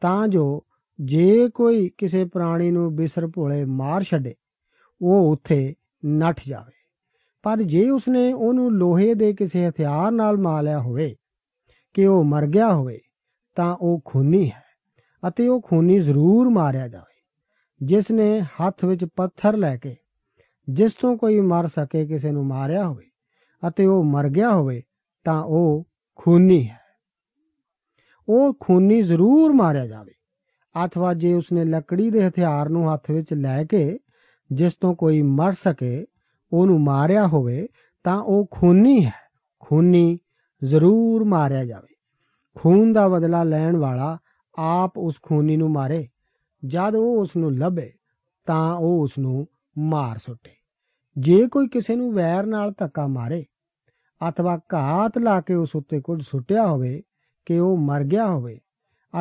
ਤਾਂ 0.00 0.28
ਜੋ 0.28 0.64
ਜੇ 1.00 1.48
ਕੋਈ 1.54 1.90
ਕਿਸੇ 1.98 2.24
ਪ੍ਰਾਣੀ 2.24 2.70
ਨੂੰ 2.70 2.96
ਬਿਸਰ 2.96 3.26
ਭੋਲੇ 3.26 3.64
ਮਾਰ 3.64 4.02
ਛੱਡੇ, 4.02 4.34
ਉਹ 5.02 5.32
ਉੱਥੇ 5.32 5.74
ਨੱਠ 6.04 6.40
ਜਾਵੇ। 6.48 6.72
ਪਰ 7.42 7.62
ਜੇ 7.62 7.90
ਉਸਨੇ 7.90 8.32
ਉਹਨੂੰ 8.32 8.72
ਲੋਹੇ 8.72 9.14
ਦੇ 9.14 9.32
ਕਿਸੇ 9.32 9.68
ਹਥਿਆਰ 9.68 10.10
ਨਾਲ 10.10 10.36
ਮਾਰਿਆ 10.36 10.80
ਹੋਵੇ, 10.80 11.16
ਕਿ 11.94 12.06
ਉਹ 12.06 12.24
ਮਰ 12.24 12.46
ਗਿਆ 12.46 12.74
ਹੋਵੇ, 12.74 12.98
ਤਾਂ 13.54 13.76
ਉਹ 13.80 14.00
ਖੂਨੀ 14.04 14.50
ਹੈ 14.50 14.62
ਅਤੇ 15.28 15.48
ਉਹ 15.48 15.60
ਖੂਨੀ 15.60 15.98
ਜ਼ਰੂਰ 15.98 16.48
ਮਾਰਿਆ 16.48 16.88
ਜਾਵੇ। 16.88 17.11
ਜਿਸ 17.84 18.10
ਨੇ 18.10 18.40
ਹੱਥ 18.40 18.84
ਵਿੱਚ 18.84 19.04
ਪੱਥਰ 19.04 19.56
ਲੈ 19.56 19.76
ਕੇ, 19.76 19.96
ਜਿਸ 20.68 20.92
ਤੋਂ 20.92 21.16
ਕੋਈ 21.16 21.40
ਮਰ 21.40 21.66
ਸਕੇ, 21.66 22.06
ਕਿਸੇ 22.06 22.30
ਨੂੰ 22.30 22.46
ਮਾਰਿਆ 22.46 22.88
ਹੋਵੇ 22.88 23.04
ਅਤੇ 23.68 23.86
ਉਹ 23.86 24.04
ਮਰ 24.04 24.28
ਗਿਆ 24.28 24.50
ਹੋਵੇ, 24.50 24.82
ਤਾਂ 25.24 25.42
ਉਹ 25.42 25.86
ਖੂਨੀ 26.16 26.68
ਹੈ। 26.68 26.80
ਉਹ 28.28 28.54
ਖੂਨੀ 28.60 29.02
ਜ਼ਰੂਰ 29.02 29.52
ਮਾਰਿਆ 29.52 29.86
ਜਾਵੇ, 29.86 30.12
ਅਥਵਾ 30.86 31.14
ਜੇ 31.14 31.34
ਉਸਨੇ 31.34 31.64
ਲੱਕੜੀ 31.64 32.10
ਦੇ 32.10 32.28
ਹਥਿਆਰ 32.28 32.68
ਨੂੰ 32.68 32.94
ਹੱਥ 32.94 33.10
ਵਿੱਚ 33.10 33.32
ਲੈ 33.32 33.64
ਕੇ, 33.64 33.98
ਜਿਸ 34.52 34.72
ਤੋਂ 34.74 34.94
ਕੋਈ 34.94 35.22
ਮਰ 35.22 35.52
ਸਕੇ, 35.52 36.04
ਉਹਨੂੰ 36.52 36.80
ਮਾਰਿਆ 36.80 37.26
ਹੋਵੇ, 37.26 37.66
ਤਾਂ 38.04 38.18
ਉਹ 38.18 38.48
ਖੂਨੀ 38.50 39.04
ਹੈ। 39.04 39.12
ਖੂਨੀ 39.60 40.18
ਜ਼ਰੂਰ 40.64 41.24
ਮਾਰਿਆ 41.24 41.64
ਜਾਵੇ। 41.64 41.94
ਖੂਨ 42.60 42.92
ਦਾ 42.92 43.08
ਬਦਲਾ 43.08 43.44
ਲੈਣ 43.44 43.76
ਵਾਲਾ 43.76 44.18
ਆਪ 44.58 44.92
ਉਸ 44.98 45.14
ਖੂਨੀ 45.22 45.56
ਨੂੰ 45.56 45.70
ਮਾਰੇ। 45.70 46.08
ਜਦ 46.64 46.94
ਉਹ 46.94 47.20
ਉਸ 47.20 47.36
ਨੂੰ 47.36 47.58
ਲੱਭੇ 47.58 47.92
ਤਾਂ 48.46 48.74
ਉਹ 48.74 49.02
ਉਸ 49.02 49.10
ਨੂੰ 49.18 49.46
ਮਾਰ 49.78 50.18
ਸੁੱਟੇ। 50.18 50.50
ਜੇ 51.18 51.48
ਕੋਈ 51.48 51.68
ਕਿਸੇ 51.68 51.96
ਨੂੰ 51.96 52.12
ਵੈਰ 52.12 52.46
ਨਾਲ 52.46 52.72
ਧੱਕਾ 52.78 53.06
ਮਾਰੇ, 53.06 53.44
ਅਥਵਾ 54.28 54.56
ਘਾਤ 54.74 55.18
ਲਾ 55.18 55.40
ਕੇ 55.40 55.54
ਉਸ 55.54 55.76
ਉੱਤੇ 55.76 56.00
ਕੁਝ 56.00 56.22
ਸੁੱਟਿਆ 56.22 56.66
ਹੋਵੇ 56.66 57.02
ਕਿ 57.46 57.58
ਉਹ 57.58 57.76
ਮਰ 57.76 58.04
ਗਿਆ 58.04 58.26
ਹੋਵੇ, 58.26 58.60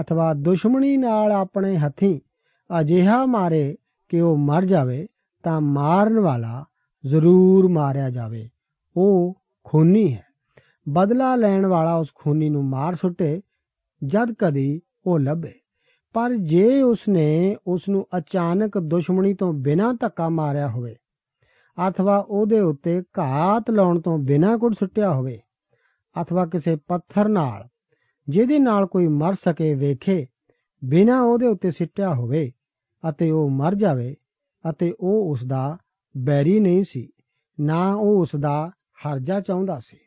ਅਥਵਾ 0.02 0.34
ਦੁਸ਼ਮਣੀ 0.34 0.98
ਨਾਲ 0.98 1.32
ਆਪਣੇ 1.32 1.78
ਹੱਥੀਂ 1.78 2.20
ਅਜਿਹਾ 2.80 3.26
ਮਾਰੇ 3.26 3.76
ਕਿ 4.10 4.22
ਉਹ 4.22 4.38
ਮਰ 4.38 4.66
ਜਾਵੇ, 4.66 5.08
ਤਾਂ 5.44 5.62
ਮਾਰਨ 5.62 6.20
ਵਾਲਾ 6.20 6.66
ਜ਼ਰੂਰ 7.06 7.68
ਮਾਰਿਆ 7.68 8.10
ਜਾਵੇ। 8.10 8.50
ਉਹ 8.98 9.42
ਖੂਨੀ 9.64 10.14
ਹੈ। 10.14 10.24
ਬਦਲਾ 10.90 11.36
ਲੈਣ 11.36 11.66
ਵਾਲਾ 11.66 11.96
ਉਸ 11.96 12.12
ਖੂਨੀ 12.16 12.50
ਨੂੰ 12.50 12.66
ਮਾਰ 12.66 12.96
ਸੁੱਟੇ 12.96 13.42
ਜਦ 14.04 14.34
ਕਦੀ 14.40 14.82
ਉਹ 15.06 15.20
ਲੱਭੇ। 15.20 15.61
ਪਰ 16.16 16.34
ਜੇ 16.34 16.82
ਉਸਨੇ 16.82 17.56
ਉਸ 17.68 17.88
ਨੂੰ 17.90 18.06
ਅਚਾਨਕ 18.18 18.78
ਦੁਸ਼ਮਣੀ 18.78 19.34
ਤੋਂ 19.34 19.54
ਬਿਨਾਂ 19.54 19.94
ਧੱਕਾ 19.94 20.30
ਮਾਰਿਆ 20.30 20.68
ਹੋਵੇ, 20.68 20.96
ਅਥਵਾ 21.78 22.18
ਉਹਦੇ 22.30 22.60
ਉੱਤੇ 22.60 23.02
ਘਾਤ 23.20 23.70
ਲਾਉਣ 23.72 24.00
ਤੋਂ 24.02 24.18
ਬਿਨਾਂ 24.18 24.58
ਕੁਝ 24.58 24.74
ਸੁੱਟਿਆ 24.78 25.14
ਹੋਵੇ, 25.14 25.40
ਅਥਵਾ 26.16 26.46
ਕਿਸੇ 26.46 26.76
ਪੱਥਰ 26.88 27.28
ਨਾਲ, 27.28 27.68
ਜਿਹਦੇ 28.28 28.60
ਨਾਲ 28.60 28.86
ਕੋਈ 28.86 29.08
ਮਰ 29.08 29.34
ਸਕੇ 29.34 29.74
ਵੇਖੇ, 29.76 30.26
ਬਿਨਾਂ 30.82 31.22
ਉਹਦੇ 31.22 31.48
ਉੱਤੇ 31.48 31.72
ਸਿੱਟਿਆ 31.72 32.14
ਹੋਵੇ 32.14 32.52
ਅਤੇ 33.04 33.30
ਉਹ 33.32 33.50
ਮਰ 33.50 33.76
ਜਾਵੇ, 33.76 34.16
ਅਤੇ 34.70 34.94
ਉਹ 35.00 35.32
ਉਸ 35.32 35.44
ਦਾ 35.44 35.78
ਬੈਰੀ 36.16 36.60
ਨਹੀਂ 36.60 36.84
ਸੀ, 36.84 37.08
ਨਾ 37.60 37.94
ਉਹ 37.94 38.22
ਉਸ 38.22 38.36
ਦਾ 38.40 38.72
ਹਰਜਾ 39.06 39.40
ਚਾਹੁੰਦਾ 39.40 39.80
ਸੀ। 39.80 39.98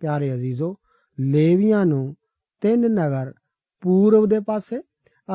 ਪਿਆਰੇ 0.00 0.32
ਅਜ਼ੀਜ਼ੋ, 0.34 0.74
ਲੇਵੀਆਂ 1.18 1.84
ਨੂੰ 1.86 2.14
ਤਿੰਨ 2.62 2.90
ਨਗਰ 2.92 3.32
ਪੂਰਬ 3.82 4.26
ਦੇ 4.26 4.40
ਪਾਸੇ 4.40 4.80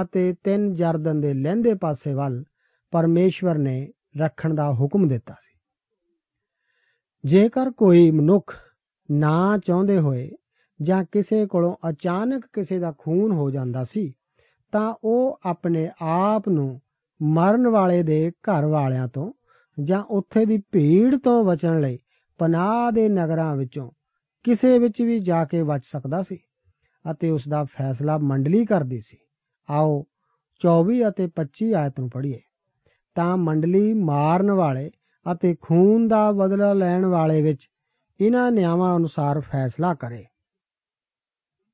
ਅਤੇ 0.01 0.33
ਤਿੰਨ 0.43 0.73
ਜਰਦਨ 0.73 1.21
ਦੇ 1.21 1.33
ਲਹਿੰਦੇ 1.33 1.73
ਪਾਸੇ 1.73 2.13
ਵੱਲ 2.13 2.43
ਪਰਮੇਸ਼ਵਰ 2.91 3.57
ਨੇ 3.57 3.91
ਰੱਖਣ 4.17 4.53
ਦਾ 4.53 4.71
ਹੁਕਮ 4.73 5.07
ਦਿੱਤਾ 5.07 5.33
ਸੀ। 5.33 5.57
ਜੇਕਰ 7.25 7.71
ਕੋਈ 7.71 8.11
ਮਨੁੱਖ 8.11 8.55
ਨਾ 9.11 9.57
ਚਾਹੁੰਦੇ 9.65 9.99
ਹੋਏ 9.99 10.31
ਜਾਂ 10.81 11.03
ਕਿਸੇ 11.11 11.45
ਕੋਲੋਂ 11.45 11.75
ਅਚਾਨਕ 11.89 12.45
ਕਿਸੇ 12.53 12.79
ਦਾ 12.79 12.93
ਖੂਨ 12.97 13.31
ਹੋ 13.31 13.49
ਜਾਂਦਾ 13.51 13.83
ਸੀ, 13.83 14.13
ਤਾਂ 14.71 14.95
ਉਹ 15.03 15.39
ਆਪਣੇ 15.45 15.89
ਆਪ 16.01 16.49
ਨੂੰ 16.49 16.81
ਮਰਨ 17.21 17.67
ਵਾਲੇ 17.67 18.03
ਦੇ 18.03 18.31
ਘਰ 18.31 18.65
ਵਾਲਿਆਂ 18.65 19.07
ਤੋਂ 19.07 19.33
ਜਾਂ 19.83 20.03
ਉੱਥੇ 20.03 20.45
ਦੀ 20.45 20.57
ਭੀੜ 20.71 21.15
ਤੋਂ 21.15 21.43
ਬਚਣ 21.43 21.79
ਲਈ 21.81 21.97
ਪਨਾਹ 22.37 22.91
ਦੇ 22.91 23.09
ਨਗਰਾਂ 23.09 23.55
ਵਿੱਚੋਂ 23.55 23.91
ਕਿਸੇ 24.43 24.79
ਵਿੱਚ 24.79 25.01
ਵੀ 25.01 25.19
ਜਾ 25.19 25.45
ਕੇ 25.45 25.63
ਬਚ 25.63 25.81
ਸਕਦਾ 25.85 26.21
ਸੀ 26.21 26.37
ਅਤੇ 27.11 27.29
ਉਸ 27.29 27.47
ਦਾ 27.47 27.63
ਫੈਸਲਾ 27.63 28.17
ਮੰਡਲੀ 28.17 28.65
ਕਰਦੀ 28.65 28.99
ਸੀ। 28.99 29.17
ਆਓ 29.69 30.03
24 30.61 31.01
ਅਤੇ 31.07 31.27
25 31.35 31.73
ਆਇਤ 31.73 31.99
ਨੂੰ 31.99 32.09
ਪੜ੍ਹੀਏ। 32.09 32.39
ਤਾਂ 33.15 33.35
ਮੰਡਲੀ 33.37 33.93
ਮਾਰਨ 33.93 34.51
ਵਾਲੇ 34.51 34.89
ਅਤੇ 35.25 35.55
ਖੂਨ 35.61 36.07
ਦਾ 36.07 36.31
ਬਦਲਾ 36.31 36.73
ਲੈਣ 36.73 37.05
ਵਾਲੇ 37.05 37.41
ਵਿੱਚ 37.41 37.67
ਇਹਨਾਂ 38.19 38.51
ਨਿਯਮਾਂ 38.51 38.95
ਅਨੁਸਾਰ 38.97 39.39
ਫੈਸਲਾ 39.39 39.93
ਕਰੇ 39.93 40.23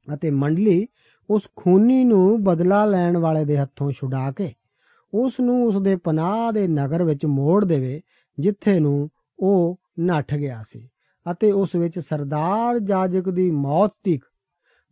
ਅਤੇ 0.07 0.29
ਮੰਡਲੀ 0.31 0.87
ਉਸ 1.29 1.47
ਖੂਨੀ 1.55 2.03
ਨੂੰ 2.03 2.43
ਬਦਲਾ 2.43 2.83
ਲੈਣ 2.85 3.17
ਵਾਲੇ 3.17 3.45
ਦੇ 3.45 3.57
ਹੱਥੋਂ 3.57 3.91
ਛੁਡਾ 3.91 4.31
ਕੇ 4.31 4.53
ਉਸ 5.13 5.39
ਨੂੰ 5.39 5.63
ਉਸ 5.67 5.81
ਦੇ 5.81 5.95
ਪਨਾਹ 5.95 6.51
ਦੇ 6.51 6.67
ਨਗਰ 6.67 7.03
ਵਿੱਚ 7.03 7.25
ਮੋੜ 7.25 7.63
ਦੇਵੇ, 7.65 8.01
ਜਿੱਥੇ 8.37 8.79
ਨੂੰ 8.79 9.09
ਉਹ 9.39 9.77
ਨੱਠ 9.99 10.33
ਗਿਆ 10.35 10.61
ਸੀ 10.63 10.87
ਅਤੇ 11.25 11.51
ਉਸ 11.51 11.75
ਵਿੱਚ 11.75 11.99
ਸਰਦਾਰ 11.99 12.79
ਜਾਜਕ 12.79 13.29
ਦੀ 13.29 13.49
ਮੌਤ 13.51 13.93
ਤੀਕ, 14.03 14.23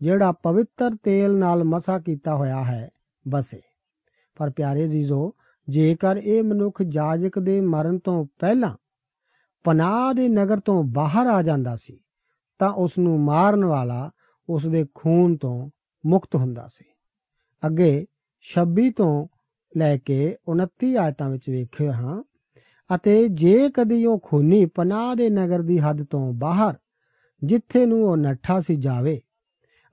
ਜਿਹੜਾ 0.02 0.32
ਪਵਿੱਤਰ 0.32 0.96
ਤੇਲ 1.04 1.38
ਨਾਲ 1.38 1.64
ਮਸਾ 1.64 2.00
ਕੀਤਾ 2.00 2.36
ਹੋਇਆ 2.36 2.64
ਹੈ 2.64 2.90
ਬਸੇ 3.28 3.62
ਪਰ 4.36 4.50
ਪਿਆਰੇ 4.50 4.88
ਜੀਜ਼ੋ, 4.88 5.34
ਜੇਕਰ 5.70 6.18
ਇਹ 6.18 6.44
ਮਨੁੱਖ 6.44 6.82
ਜਾਜਕ 6.84 7.40
ਦੇ 7.40 7.62
ਮਰਨ 7.62 8.00
ਤੋਂ 8.00 8.26
ਪਹਿਲਾਂ 8.40 8.76
ਪਨਾਹ 9.64 10.14
ਦੇ 10.14 10.30
ਨਗਰ 10.30 10.60
ਤੋਂ 10.60 10.84
ਬਾਹਰ 10.84 11.28
ਆ 11.28 11.42
ਜਾਂਦਾ 11.42 11.76
ਸੀ, 11.76 12.00
ਤਾਂ 12.60 12.70
ਉਸ 12.70 12.92
ਨੂੰ 13.00 13.20
ਮਾਰਨ 13.20 13.66
ਵਾਲਾ 13.66 14.12
ਉਸ 14.50 14.66
ਦੇ 14.66 14.86
ਖੂਨ 14.96 15.38
ਤੋਂ 15.38 15.70
ਮੁਕਤ 16.06 16.36
ਹੁੰਦਾ 16.36 16.68
ਸੀ। 16.68 16.86
ਅੱਗੇ 17.64 18.06
26 18.46 18.90
ਤੋਂ 18.92 19.28
ਲੈ 19.78 19.98
ਕੇ 19.98 20.36
29 20.48 20.96
ਆਇਤਾਂ 20.96 21.30
ਵਿੱਚ 21.30 21.50
ਵੇਖਿਆ 21.50 21.92
ਹਾਂ, 21.92 22.24
ਅਤੇ 22.96 23.28
ਜੇ 23.28 23.70
ਕਦੀ 23.70 24.06
ਉਹ 24.06 24.20
ਖੂਨੀ 24.24 24.66
ਪਨਾਹ 24.66 25.16
ਦੇ 25.16 25.30
ਨਗਰ 25.30 25.62
ਦੀ 25.62 25.80
ਹੱਦ 25.80 26.04
ਤੋਂ 26.04 26.34
ਬਾਹਰ, 26.34 26.74
ਜਿੱਥੇ 27.44 27.86
ਨੂੰ 27.86 28.04
ਉਹ 28.04 28.18
ਨੱਠਾ 28.18 28.60
ਸੀ 28.62 28.76
ਜਾਵੇ 28.76 29.22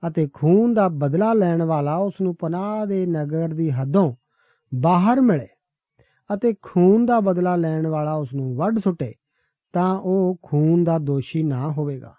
ਅਤੇ 0.03 0.27
ਖੂਨ 0.33 0.73
ਦਾ 0.73 0.87
ਬਦਲਾ 0.89 1.31
ਲੈਣ 1.33 1.63
ਵਾਲਾ 1.63 1.95
ਉਸ 1.95 2.13
ਨੂੰ 2.21 2.35
ਪਨਾਹ 2.35 2.85
ਦੇ 2.85 3.05
ਨਗਰ 3.05 3.53
ਦੀ 3.53 3.69
ਹੱਦੋਂ 3.71 4.11
ਬਾਹਰ 4.71 5.21
ਮਿਲੇ 5.21 5.47
ਅਤੇ 6.29 6.53
ਖੂਨ 6.61 7.05
ਦਾ 7.05 7.19
ਬਦਲਾ 7.19 7.55
ਲੈਣ 7.55 7.87
ਵਾਲਾ 7.87 8.13
ਉਸ 8.13 8.33
ਨੂੰ 8.33 8.55
ਵੱਢ 8.55 8.79
ਸੁੱਟੇ, 8.79 9.11
ਤਾਂ 9.73 9.93
ਉਹ 9.95 10.37
ਖੂਨ 10.43 10.83
ਦਾ 10.83 10.97
ਦੋਸ਼ੀ 10.99 11.43
ਨਾ 11.43 11.71
ਹੋਵੇਗਾ। 11.71 12.13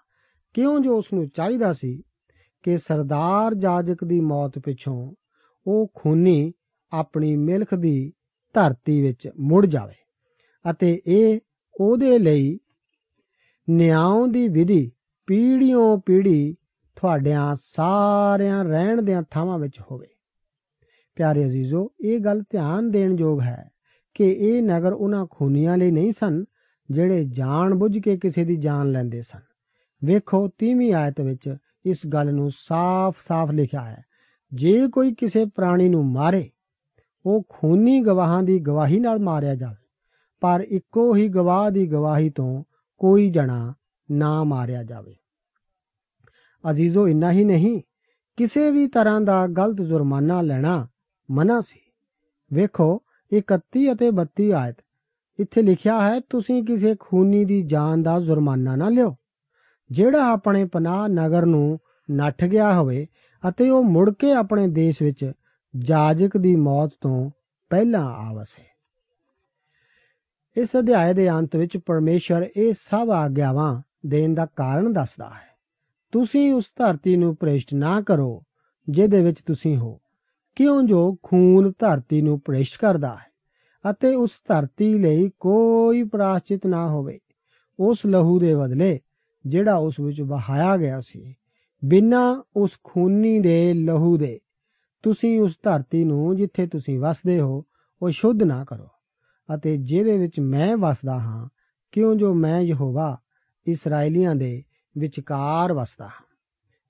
ਕਿਉਂ 0.55 0.79
ਜੋ 0.79 0.97
ਉਸ 0.97 1.05
ਨੂੰ 1.13 1.27
ਚਾਹੀਦਾ 1.29 1.71
ਸੀ 1.73 2.01
ਕਿ 2.63 2.77
ਸਰਦਾਰ 2.77 3.53
ਜਾਜਕ 3.55 4.03
ਦੀ 4.03 4.19
ਮੌਤ 4.19 4.59
ਪਿੱਛੋਂ 4.59 5.13
ਉਹ 5.65 5.87
ਖੂਨੀ 5.95 6.53
ਆਪਣੀ 6.91 7.35
ਮਿਲਖ 7.35 7.73
ਦੀ 7.75 8.11
ਧਰਤੀ 8.55 9.01
ਵਿੱਚ 9.01 9.29
ਮੁੜ 9.39 9.65
ਜਾਵੇ 9.65 9.93
ਅਤੇ 10.65 10.99
ਇਹ 11.07 11.39
ਉਹਦੇ 11.75 12.17
ਲਈ 12.19 12.57
ਨਿਆਂ 13.67 14.27
ਦੀ 14.27 14.47
ਵਿਧੀ 14.47 14.91
ਪੀੜ੍ਹੀਓਂ 15.27 15.97
ਪੀੜ੍ਹੀ 15.97 16.55
ਤੁਹਾਡਿਆਂ 16.95 17.55
ਸਾਰਿਆਂ 17.75 18.65
ਰਹਿਣ 18.65 19.01
ਦੇ 19.01 19.15
ਥਾਵਾਂ 19.31 19.59
ਵਿੱਚ 19.59 19.79
ਹੋਵੇ। 19.91 20.07
ਪਿਆਰੇ 21.15 21.45
ਅਜ਼ੀਜ਼ੋ, 21.45 21.91
ਇਹ 22.01 22.19
ਗੱਲ 22.19 22.41
ਧਿਆਨ 22.41 22.91
ਦੇਣ 22.91 23.15
ਯੋਗ 23.19 23.41
ਹੈ 23.41 23.69
ਕਿ 24.13 24.23
ਇਹ 24.31 24.63
ਨਗਰ 24.63 24.93
ਉਹਨਾਂ 24.93 25.25
ਖੂਨੀਆਂ 25.31 25.77
ਲਈ 25.77 25.91
ਨਹੀਂ 25.91 26.13
ਸਨ, 26.19 26.43
ਜਿਹੜੇ 26.91 27.25
ਜਾਣ 27.25 27.75
ਬੁੱਝ 27.75 27.97
ਕੇ 27.97 28.17
ਕਿਸੇ 28.17 28.43
ਦੀ 28.43 28.55
ਜਾਨ 28.55 28.91
ਲੈਂਦੇ 28.91 29.21
ਸਨ। 29.21 29.39
ਵੇਖੋ 30.03 30.49
30ਵੀਂ 30.57 30.93
ਆਇਤ 30.93 31.21
ਵਿੱਚ 31.21 31.55
ਇਸ 31.85 31.97
ਗੱਲ 32.13 32.33
ਨੂੰ 32.33 32.51
ਸਾਫ਼-ਸਾਫ਼ 32.57 33.51
ਲਿਖਿਆ 33.51 33.81
ਹੈ, 33.81 34.03
ਜੇ 34.53 34.87
ਕੋਈ 34.87 35.13
ਕਿਸੇ 35.13 35.45
ਪ੍ਰਾਣੀ 35.45 35.89
ਨੂੰ 35.89 36.05
ਮਾਰੇ, 36.05 36.49
ਉਹ 37.25 37.43
ਖੂਨੀ 37.49 38.01
ਗਵਾਹਾਂ 38.01 38.43
ਦੀ 38.43 38.59
ਗਵਾਹੀ 38.59 38.99
ਨਾਲ 38.99 39.19
ਮਾਰਿਆ 39.19 39.55
ਜਾਵੇ, 39.55 39.87
ਪਰ 40.39 40.65
ਇੱਕੋ 40.69 41.15
ਹੀ 41.15 41.27
ਗਵਾਹ 41.27 41.71
ਦੀ 41.71 41.87
ਗਵਾਹੀ 41.87 42.29
ਤੋਂ 42.29 42.63
ਕੋਈ 42.97 43.31
ਜਣਾ 43.31 43.73
ਨਾ 44.11 44.43
ਮਾਰਿਆ 44.43 44.83
ਜਾਵੇ। 44.83 45.15
ਅਜ਼ੀਜ਼ੋ, 46.71 47.07
ਇੰਨਾ 47.07 47.31
ਹੀ 47.31 47.43
ਨਹੀਂ, 47.43 47.81
ਕਿਸੇ 48.37 48.71
ਵੀ 48.71 48.87
ਤਰ੍ਹਾਂ 48.87 49.21
ਦਾ 49.21 49.47
ਗਲਤ 49.47 49.81
ਜੁਰਮਾਨਾ 49.81 50.41
ਲੈਣਾ 50.41 50.87
ਮਨਾ 51.31 51.61
ਸੀ। 51.61 51.79
ਵੇਖੋ 52.53 53.01
31 53.31 53.91
ਅਤੇ 53.91 54.11
32 54.11 54.51
ਆਇਤ, 54.51 54.75
ਇੱਥੇ 55.39 55.61
ਲਿਖਿਆ 55.61 56.01
ਹੈ, 56.01 56.19
ਤੁਸੀਂ 56.19 56.63
ਕਿਸੇ 56.63 56.95
ਖੂਨੀ 56.99 57.45
ਦੀ 57.45 57.63
ਜਾਨ 57.63 58.03
ਦਾ 58.03 58.19
ਜੁਰਮਾਨਾ 58.19 58.75
ਨਾ 58.75 58.89
ਲਿਓ। 58.89 59.15
ਜਿਹੜਾ 59.91 60.31
ਆਪਣੇ 60.31 60.65
ਪਨਾਹ 60.65 61.09
ਨਗਰ 61.09 61.45
ਨੂੰ 61.45 61.79
ਨੱਠ 62.11 62.45
ਗਿਆ 62.45 62.73
ਹੋਵੇ 62.73 63.07
ਅਤੇ 63.49 63.69
ਉਹ 63.69 63.83
ਮੁੜ 63.83 64.13
ਕੇ 64.19 64.31
ਆਪਣੇ 64.31 64.67
ਦੇਸ਼ 64.67 65.03
ਵਿੱਚ 65.03 65.31
ਜਾਜਕ 65.77 66.37
ਦੀ 66.37 66.55
ਮੌਤ 66.55 66.91
ਤੋਂ 67.01 67.31
ਪਹਿਲਾਂ 67.69 68.05
ਆਵਸੇ। 68.05 68.73
ਇਸ 70.61 70.69
ਅਧਿਆਇ 70.79 71.13
ਦੇ 71.13 71.29
ਅੰਤ 71.29 71.55
ਵਿੱਚ 71.55 71.77
ਪਰਮੇਸ਼ਰ 71.77 72.49
ਇਹ 72.57 72.73
ਸਭ 72.73 73.09
ਆਗਿਆਵਾਂ 73.09 73.81
ਦੇਣ 74.05 74.33
ਦਾ 74.33 74.45
ਕਾਰਨ 74.45 74.93
ਦੱਸਦਾ 74.93 75.29
ਹੈ। 75.29 75.52
ਤੁਸੀਂ 76.13 76.53
ਉਸ 76.53 76.65
ਧਰਤੀ 76.75 77.15
ਨੂੰ 77.15 77.37
ਭ੍ਰਿਸ਼ਟ 77.39 77.73
ਨਾ 77.73 78.01
ਕਰੋ, 78.01 78.43
ਜਿਹਦੇ 78.89 79.21
ਵਿੱਚ 79.21 79.37
ਤੁਸੀਂ 79.45 79.77
ਹੋ। 79.77 79.99
ਕਿਉਂ 80.55 80.83
ਜੋ 80.83 81.17
ਖੂਨ 81.23 81.71
ਧਰਤੀ 81.79 82.21
ਨੂੰ 82.21 82.41
ਭ੍ਰਿਸ਼ਟ 82.45 82.81
ਕਰਦਾ 82.81 83.15
ਹੈ 83.15 83.31
ਅਤੇ 83.91 84.15
ਉਸ 84.15 84.29
ਧਰਤੀ 84.47 84.93
ਲਈ 84.93 85.29
ਕੋਈ 85.39 86.03
ਪ੍ਰਾਸ਼ਚਿਤ 86.03 86.65
ਨਾ 86.65 86.89
ਹੋਵੇ, 86.89 87.19
ਉਸ 87.79 88.05
ਲਹੂ 88.05 88.39
ਦੇ 88.39 88.55
ਬਦਲੇ 88.55 88.99
ਜਿਹੜਾ 89.47 89.75
ਉਸ 89.75 89.99
ਵਿੱਚ 89.99 90.21
ਵਹਾਇਆ 90.21 90.77
ਗਿਆ 90.77 91.01
ਸੀ, 91.01 91.33
ਬਿਨਾਂ 91.85 92.43
ਉਸ 92.55 92.71
ਖੂਨੀ 92.83 93.39
ਦੇ 93.39 93.73
ਲਹੂ 93.73 94.17
ਦੇ, 94.17 94.39
ਤੁਸੀਂ 95.03 95.41
ਉਸ 95.41 95.55
ਧਰਤੀ 95.63 96.03
ਨੂੰ 96.03 96.35
ਜਿੱਥੇ 96.35 96.67
ਤੁਸੀਂ 96.67 96.99
ਵਸਦੇ 96.99 97.39
ਹੋ, 97.39 97.63
ਉਹ 98.01 98.09
ਸ਼ੁੱਧ 98.09 98.43
ਨਾ 98.43 98.63
ਕਰੋ। 98.63 98.87
ਅਤੇ 99.55 99.77
ਜਿਹਦੇ 99.77 100.17
ਵਿੱਚ 100.17 100.39
ਮੈਂ 100.39 100.77
ਵਸਦਾ 100.77 101.19
ਹਾਂ, 101.19 101.49
ਕਿਉਂ 101.91 102.15
ਜੋ 102.15 102.33
ਮੈਂ 102.33 102.61
ਯਹੋਵਾ 102.61 103.17
ਇਸرائیਲੀਆਂ 103.67 104.35
ਦੇ 104.35 104.63
ਵਿਚਕਾਰ 104.97 105.73
ਵਸਦਾ 105.73 106.05
ਹਾਂ। 106.05 106.25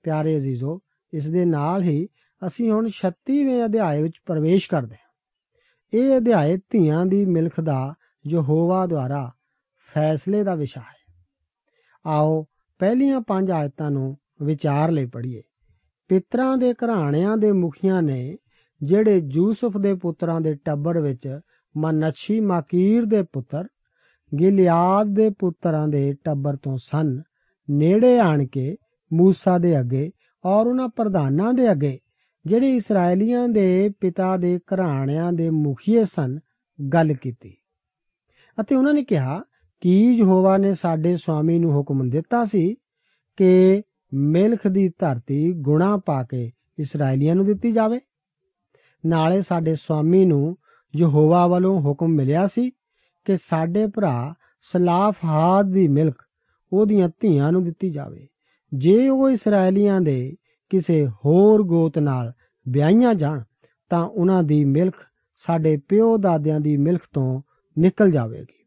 ਪਿਆਰੇ 0.02 0.36
ਅਜ਼ੀਜ਼ੋ, 0.36 0.80
ਇਸ 1.14 1.28
ਦੇ 1.28 1.44
ਨਾਲ 1.44 1.82
ਹੀ 1.82 2.08
ਅਸੀਂ 2.46 2.70
ਹੁਣ 2.70 2.88
36ਵੇਂ 2.88 3.64
ਅਧਿਆਏ 3.64 4.02
ਵਿੱਚ 4.02 4.14
ਪ੍ਰਵੇਸ਼ 4.26 4.68
ਕਰਦੇ 4.68 4.94
ਹਾਂ। 4.94 5.04
ਇਹ 5.94 6.16
ਅਧਿਆਏ 6.16 6.56
ਧੀਆਂ 6.56 7.06
ਦੀ 7.06 7.24
ਮਿਲਖ 7.24 7.60
ਦਾ 7.60 7.94
ਯਹੋਵਾ 8.26 8.86
ਦੁਆਰਾ 8.86 9.32
ਫੈਸਲੇ 9.94 10.44
ਦਾ 10.44 10.54
ਵਿਸ਼ਾ 10.54 10.80
ਹੈ। 10.80 11.14
ਆਓ 12.06 12.46
ਪਹਿਲੀਆਂ 12.78 13.20
ਪੰਜ 13.20 13.50
ਆਇਤਾਂ 13.50 13.90
ਨੂੰ 13.90 14.18
ਵਿਚਾਰ 14.42 14.90
ਲਈ 14.90 15.06
ਪੜ੍ਹੀਏ। 15.06 15.42
ਪਿਤਰਾਂ 16.08 16.56
ਦੇ 16.56 16.74
ਘਰਾਣਿਆਂ 16.74 17.36
ਦੇ 17.36 17.52
ਮੁਖੀਆਂ 17.52 18.02
ਨੇ, 18.02 18.36
ਜਿਹੜੇ 18.82 19.22
ਯੂਸਫ 19.32 19.76
ਦੇ 19.76 19.94
ਪੁੱਤਰਾਂ 19.94 20.40
ਦੇ 20.40 20.54
ਟੱਬਰ 20.54 21.00
ਵਿੱਚ 21.00 21.40
ਮਨਛੀ 21.76 22.40
ਮਾਕੀਰ 22.40 23.04
ਦੇ 23.04 23.22
ਪੁੱਤਰ, 23.22 23.64
ਗਿਲਿਆਦ 24.40 25.06
ਦੇ 25.06 25.30
ਪੁੱਤਰਾਂ 25.30 25.88
ਦੇ 25.88 26.14
ਟੱਬਰ 26.24 26.56
ਤੋਂ 26.56 26.78
ਸਨ 26.78 27.22
ਨੇੜੇ 27.70 28.18
ਆਣ 28.18 28.46
ਕੇ 28.46 28.76
موسی 29.20 29.60
ਦੇ 29.60 29.80
ਅੱਗੇ 29.80 30.10
ਔਰ 30.44 30.66
ਉਹਨਾਂ 30.66 30.88
ਪ੍ਰਧਾਨਾਂ 30.88 31.54
ਦੇ 31.54 31.70
ਅੱਗੇ, 31.72 31.98
ਜਿਹੜੇ 32.46 32.76
ਇਸرائیਲੀਆਂ 32.76 33.48
ਦੇ 33.48 33.90
ਪਿਤਾ 34.00 34.36
ਦੇ 34.36 34.58
ਘਰਾਣਿਆਂ 34.58 35.32
ਦੇ 35.32 35.50
ਮੁਖੀਏ 35.50 36.04
ਸਨ, 36.04 36.38
ਗੱਲ 36.92 37.14
ਕੀਤੀ। 37.14 37.56
ਅਤੇ 38.60 38.74
ਉਹਨਾਂ 38.74 38.94
ਨੇ 38.94 39.04
ਕਿਹਾ, 39.04 39.42
ਕਿ 39.80 40.12
ਯਹੋਵਾ 40.14 40.56
ਨੇ 40.56 40.74
ਸਾਡੇ 40.74 41.16
ਸਵਾਮੀ 41.16 41.58
ਨੂੰ 41.58 41.72
ਹੁਕਮ 41.72 42.10
ਦਿੱਤਾ 42.10 42.44
ਸੀ 42.44 42.74
ਕਿ 43.36 43.82
ਮਿਲਖ 44.14 44.68
ਦੀ 44.68 44.88
ਧਰਤੀ 44.88 45.52
ਗੁਣਾ 45.52 45.96
ਪਾ 46.06 46.22
ਕੇ 46.22 46.50
ਇਸرائیਲੀਆਂ 46.78 47.34
ਨੂੰ 47.34 47.46
ਦਿੱਤੀ 47.46 47.72
ਜਾਵੇ? 47.72 48.00
ਨਾਲੇ 49.06 49.42
ਸਾਡੇ 49.42 49.74
ਸਵਾਮੀ 49.74 50.24
ਨੂੰ 50.24 50.56
ਯਹੋਵਾ 50.96 51.46
ਵੱਲੋਂ 51.46 51.80
ਹੁਕਮ 51.80 52.08
ਮਿਲਿਆ 52.08 52.46
ਸੀ 52.46 52.70
ਕਿ 53.24 53.36
ਸਾਡੇ 53.36 53.86
ਭਰਾ 53.86 54.34
ਸਲਾਫਹਾਦ 54.72 55.70
ਦੀ 55.72 55.88
ਮਿਲਕ 55.88 56.14
ਉਹਦੀਆਂ 56.80 57.08
ਧੀਆਂ 57.20 57.52
ਨੂੰ 57.52 57.64
ਦਿੱਤੀ 57.64 57.90
ਜਾਵੇ। 57.90 58.26
ਜੇ 58.74 59.08
ਉਹ 59.08 59.30
ਇਸرائیਲੀਆਂ 59.30 60.00
ਦੇ 60.00 60.34
ਕਿਸੇ 60.70 61.06
ਹੋਰ 61.06 61.62
ਗੋਤ 61.62 61.98
ਨਾਲ 61.98 62.32
ਵਿਆਹੀਆਂ 62.68 63.14
ਜਾਣ, 63.14 63.42
ਤਾਂ 63.90 64.04
ਉਹਨਾਂ 64.04 64.42
ਦੀ 64.42 64.64
ਮਿਲਖ 64.64 64.94
ਸਾਡੇ 65.46 65.76
ਪਿਓ 65.76 66.16
ਦਾਦਿਆਂ 66.16 66.60
ਦੀ 66.60 66.76
ਮਿਲਖ 66.76 67.00
ਤੋਂ 67.12 67.42
ਨਿਕਲ 67.78 68.10
ਜਾਵੇਗੀ 68.10 68.64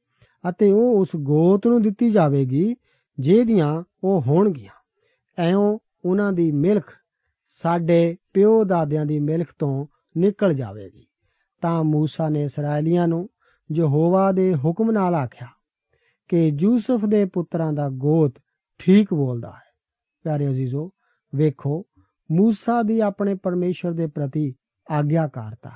ਅਤੇ 0.50 0.72
ਉਹ 0.72 1.00
ਉਸ 1.00 1.08
ਗੋਤ 1.16 1.68
ਨੂੰ 1.68 1.82
ਦਿੱਤੀ 1.82 2.10
ਜਾਵੇਗੀ 2.10 2.76
ਜਿਹਦੀਆਂ 3.20 3.84
ਉਹ 4.04 4.22
ਹੋਣਗੀਆਂ। 4.22 4.72
ਐਉਂ 5.38 5.80
ਉਹਨਾਂ 6.06 6.34
ਦੀ 6.34 6.52
ਮਿਲਖ 6.52 6.94
ਸਾਡੇ 7.62 8.16
ਪਿਓ 8.34 8.64
ਦਾਦਿਆਂ 8.64 9.06
ਦੀ 9.06 9.20
ਮਿਲਖ 9.20 9.48
ਤੋਂ 9.60 9.86
ਨਿਕਲ 10.18 10.54
ਜਾਵੇਗੀ। 10.54 11.06
ਤਾਂ 11.62 11.82
موسی 11.82 12.30
ਨੇ 12.30 12.44
ਇਸرائیਲੀਆਂ 12.44 13.08
ਨੂੰ 13.08 13.30
ਯਹੋਵਾ 13.72 14.32
ਦੇ 14.32 14.56
ਹੁਕਮ 14.56 14.92
ਨਾਲ 14.92 15.16
ਆਖਿਆ 15.16 15.48
ਕਿ 16.29 16.53
ਯੂਸਫ 16.61 17.05
ਦੇ 17.05 17.25
ਪੁੱਤਰਾਂ 17.25 17.73
ਦਾ 17.73 17.89
ਗੋਤ 17.89 18.33
ਠੀਕ 18.79 19.15
ਬੋਲਦਾ 19.15 19.51
ਹੈ 19.51 19.71
ਪਿਆਰੇ 20.25 20.49
ਅਜ਼ੀਜ਼ੋ 20.49 20.91
ਵੇਖੋ 21.35 21.85
موسی 22.31 22.85
ਦੀ 22.87 23.01
ਆਪਣੇ 23.01 23.35
ਪਰਮੇਸ਼ਰ 23.35 23.93
ਦੇ 23.93 24.07
ਪ੍ਰਤੀ 24.07 24.55
ਆਗਿਆਕਾਰਤਾ 24.91 25.71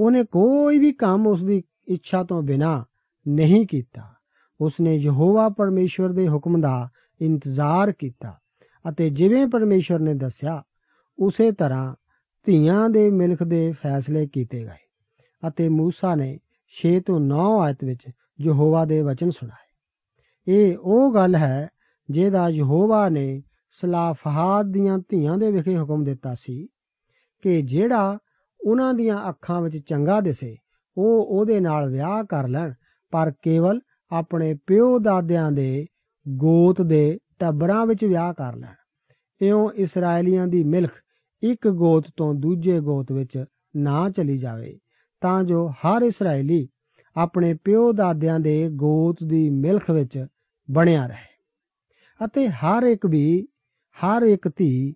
ਉਹਨੇ 0.00 0.24
ਕੋਈ 0.24 0.78
ਵੀ 0.78 0.92
ਕੰਮ 0.92 1.26
ਉਸ 1.26 1.42
ਦੀ 1.42 1.62
ਇੱਛਾ 1.88 2.24
ਤੋਂ 2.24 2.42
ਬਿਨਾ 2.42 2.84
ਨਹੀਂ 3.28 3.66
ਕੀਤਾ 3.66 4.14
ਉਸਨੇ 4.60 4.94
ਯਹੋਵਾ 4.96 5.48
ਪਰਮੇਸ਼ਰ 5.48 6.12
ਦੇ 6.12 6.28
ਹੁਕਮ 6.28 6.60
ਦਾ 6.60 6.88
ਇੰਤਜ਼ਾਰ 7.20 7.92
ਕੀਤਾ 7.92 8.38
ਅਤੇ 8.84 9.10
ਜਿਵੇਂ 9.10 9.46
ਪਰਮੇਸ਼ਰ 9.46 9.98
ਨੇ 9.98 10.14
ਦੱਸਿਆ 10.14 10.62
ਉਸੇ 11.18 11.52
ਤਰ੍ਹਾਂ 11.52 11.94
ਧੀਆਂ 12.46 12.90
ਦੇ 12.90 13.10
ਮਿਲਖ 13.10 13.42
ਦੇ 13.42 13.72
ਫੈਸਲੇ 13.72 14.26
ਕੀਤੇ 14.26 14.64
ਗਏ 14.64 14.88
ਅਤੇ 15.48 15.68
موسی 15.68 16.16
ਨੇ 16.16 16.38
6 16.74 16.98
ਤੋਂ 17.06 17.20
9 17.20 17.60
ਆਇਤ 17.60 17.84
ਵਿੱਚ 17.84 18.08
ਯਹੋਵਾ 18.41 18.85
ਦੇ 18.85 19.01
ਵਚਨ 19.01 19.29
ਸੁਣਾਏ। 19.29 19.65
ਇਹ 20.47 20.77
ਉਹ 20.81 21.13
ਗੱਲ 21.13 21.35
ਹੈ 21.35 21.67
ਜਿਹਦਾ 22.09 22.49
ਯਹੋਵਾ 22.49 23.09
ਨੇ 23.09 23.41
ਸਲਾਫਹਾਦ 23.81 24.65
ਦੀਆਂ 24.71 24.97
ਧੀਆਂ 24.97 25.37
ਦੇ 25.37 25.51
ਵਿਖੇ 25.51 25.77
ਹੁਕਮ 25.77 26.03
ਦਿੱਤਾ 26.03 26.33
ਸੀ 26.33 26.67
ਕਿ 27.41 27.61
ਜਿਹੜਾ 27.61 28.17
ਉਹਨਾਂ 28.65 28.93
ਦੀਆਂ 28.93 29.29
ਅੱਖਾਂ 29.29 29.61
ਵਿੱਚ 29.61 29.77
ਚੰਗਾ 29.77 30.21
ਦਿਸੇ, 30.21 30.55
ਉਹ 30.97 31.39
ਉਹਦੇ 31.39 31.59
ਨਾਲ 31.59 31.89
ਵਿਆਹ 31.89 32.23
ਕਰ 32.23 32.47
ਲੈਣ, 32.47 32.73
ਪਰ 33.11 33.31
ਕੇਵਲ 33.41 33.79
ਆਪਣੇ 34.11 34.55
ਪਿਓ 34.67 34.99
ਦਾਦਿਆਂ 34.99 35.51
ਦੇ 35.51 35.85
ਗੋਤ 36.27 36.81
ਦੇ 36.81 37.17
ਟੱਬਰਾਂ 37.39 37.85
ਵਿੱਚ 37.85 38.05
ਵਿਆਹ 38.05 38.33
ਕਰ 38.33 38.55
ਲੈਣ। 38.55 38.73
ਇਉਂ 39.41 39.71
ਇਸرائیਲੀਆਂ 39.71 40.47
ਦੀ 40.47 40.63
ਮਿਲਖ 40.63 40.91
ਇੱਕ 41.43 41.67
ਗੋਤ 41.67 42.05
ਤੋਂ 42.17 42.33
ਦੂਜੇ 42.33 42.79
ਗੋਤ 42.79 43.11
ਵਿੱਚ 43.11 43.45
ਨਾ 43.75 44.09
ਚਲੀ 44.09 44.37
ਜਾਵੇ, 44.37 44.79
ਤਾਂ 45.21 45.43
ਜੋ 45.43 45.69
ਹਰ 45.69 46.01
ਇਸرائیਲੀ 46.01 46.67
ਆਪਣੇ 47.17 47.53
ਪਿਓ 47.53 47.93
ਦਾਦਿਆਂ 47.93 48.39
ਦੇ 48.39 48.69
ਗੋਤ 48.69 49.23
ਦੀ 49.23 49.49
ਮਿਲਖ 49.49 49.91
ਵਿੱਚ 49.91 50.27
ਬਣਿਆ 50.71 51.07
ਰਹੇ। 51.07 51.35
ਅਤੇ 52.25 52.47
ਹਰ 52.49 52.83
ਇੱਕ 52.83 53.05
ਵੀ, 53.05 53.47
ਹਰ 53.97 54.21
ਇੱਕ 54.21 54.49
ਧੀ 54.55 54.95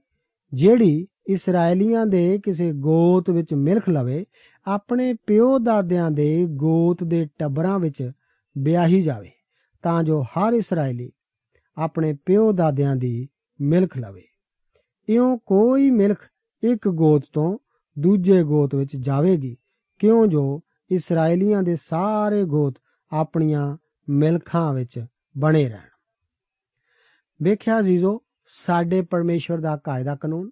ਜਿਹੜੀ 0.54 1.08
ਇਸرائیਲੀਆਂ 1.28 2.06
ਦੇ 2.06 2.40
ਕਿਸੇ 2.44 2.72
ਗੋਤ 2.74 3.30
ਵਿੱਚ 3.30 3.54
ਮਿਲਖ 3.54 3.90
ਲਵੇ, 3.90 4.26
ਆਪਣੇ 4.68 5.14
ਪਿਓ 5.28 5.60
ਦਾਦਿਆਂ 5.60 6.12
ਦੇ 6.12 6.46
ਗੋਤ 6.50 7.04
ਦੇ 7.04 7.28
ਟੱਬਰਾਂ 7.40 7.80
ਵਿੱਚ 7.80 8.12
ਵਿਆਹੀ 8.58 9.02
ਜਾਵੇ, 9.02 9.32
ਤਾਂ 9.82 10.04
ਜੋ 10.04 10.24
ਹਰ 10.24 10.54
ਇਸرائیਲੀ 10.54 11.12
ਆਪਣੇ 11.78 12.18
ਪਿਓ 12.26 12.52
ਦਾਦਿਆਂ 12.52 12.96
ਦੀ 12.96 13.28
ਮਿਲਖ 13.62 13.98
ਲਵੇ। 13.98 14.24
ਇਉਂ 15.10 15.38
ਕੋਈ 15.46 15.90
ਮਿਲਖ 15.90 16.18
ਇੱਕ 16.64 16.90
ਗੋਤ 16.90 17.22
ਤੋਂ 17.34 17.58
ਦੂਜੇ 18.00 18.44
ਗੋਤ 18.44 18.76
ਵਿੱਚ 18.76 18.96
ਜਾਵੇਗੀ, 18.96 19.58
ਕਿਉਂ 20.00 20.28
ਜੋ 20.28 20.62
ਇਸرائیਲੀਆਂ 20.92 21.64
ਦੇ 21.64 21.76
ਸਾਰੇ 21.76 22.46
ਗੋਤ 22.46 22.76
ਆਪਣੀਆਂ 23.12 23.78
ਮਿਲਖਾਂ 24.10 24.74
ਵਿੱਚ 24.74 25.06
ਬਣੇ 25.38 25.70
ਰਹਿਣ। 25.70 25.90
ਵੇਖਿਆ 27.42 27.82
ਜੀਜ਼ੋ 27.82 28.22
ਸਾਡੇ 28.66 29.02
ਪਰਮੇਸ਼ਵਰ 29.02 29.58
ਦਾ 29.58 29.78
ਕਾਇਦਾ 29.78 30.16
ਕਾਨੂੰਨ, 30.16 30.50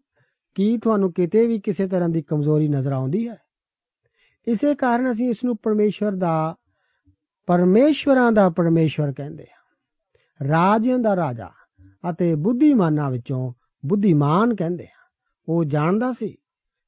ਕੀ 0.55 0.77
ਤੁਹਾਨੂੰ 0.77 1.13
ਕਿਤੇ 1.13 1.47
ਵੀ 1.47 1.59
ਕਿਸੇ 1.59 1.87
ਤਰ੍ਹਾਂ 1.87 2.09
ਦੀ 2.09 2.21
ਕਮਜ਼ੋਰੀ 2.21 2.67
ਨਜ਼ਰ 2.67 2.91
ਆਉਂਦੀ 2.91 3.29
ਹੈ? 3.29 3.37
ਇਸੇ 4.47 4.75
ਕਾਰਨ 4.75 5.11
ਅਸੀਂ 5.11 5.29
ਇਸ 5.29 5.43
ਨੂੰ 5.43 5.57
ਪਰਮੇਸ਼ਵਰ 5.57 6.11
ਦਾ, 6.11 6.55
ਪਰਮੇਸ਼ਵਰਾਂ 7.45 8.31
ਦਾ 8.31 8.49
ਪਰਮੇਸ਼ਵਰ 8.49 9.13
ਕਹਿੰਦੇ 9.13 9.43
ਆ 9.43 9.57
ਰਾਜਿਆਂ 10.47 10.99
ਦਾ 10.99 11.15
ਰਾਜਾ 11.15 11.49
ਅਤੇ 12.09 12.35
ਬੁੱਧੀਮਾਨਾਂ 12.35 13.11
ਵਿੱਚੋਂ 13.11 13.53
ਬੁੱਧੀਮਾਨ 13.85 14.55
ਕਹਿੰਦੇ 14.55 14.83
ਆ 14.83 15.09
ਉਹ 15.49 15.63
ਜਾਣਦਾ 15.63 16.11
ਸੀ 16.11 16.35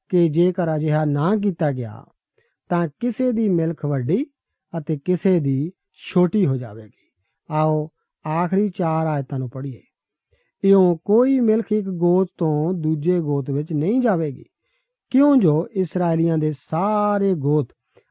ਕਿ 0.08 0.28
ਜੇਕਰ 0.28 0.76
ਅਜਿਹਾ 0.76 1.04
ਨਾ 1.04 1.36
ਕੀਤਾ 1.36 1.72
ਗਿਆ 1.72 2.04
ਤਾਂ 2.70 2.88
ਕਿਸੇ 3.00 3.32
ਦੀ 3.32 3.48
ਮਿਲਖ 3.48 3.84
ਵੱਡੀ 3.84 4.26
ਅਤੇ 4.78 4.98
ਕਿਸੇ 5.04 5.40
ਦੀ 5.40 5.72
ਛੋਟੀ 6.12 6.46
ਹੋ 6.46 6.56
ਜਾਵੇਗੀ। 6.56 7.10
ਆਓ 7.50 7.90
ਆਖਰੀ 8.26 8.68
ਚਾਰ 8.68 9.06
ਆਇਤਾਂ 9.06 9.38
ਨੂੰ 9.38 9.50
ਪੜ੍ਹੀਏ। 9.50 9.82
ਇਉਂ 10.64 10.98
ਕੋਈ 11.04 11.40
ਮਿਲਖ 11.40 11.72
ਇੱਕ 11.72 11.86
ਗੋਤ 11.86 12.28
ਤੋਂ 12.38 12.74
ਦੂਜੇ 12.74 13.20
ਗੋਤ 13.20 13.50
ਵਿੱਚ 13.50 13.72
ਨਹੀਂ 13.72 14.00
ਜਾਵੇਗੀ। 14.00 14.44
ਕਿਉਂ 15.10 15.36
ਜੋ 15.36 15.68
ਇਸرائیਲੀਆਂ 15.72 16.38
ਦੇ 16.38 16.52
ਸਾਰੇ 16.52 17.34
ਗੋਤ 17.34 17.68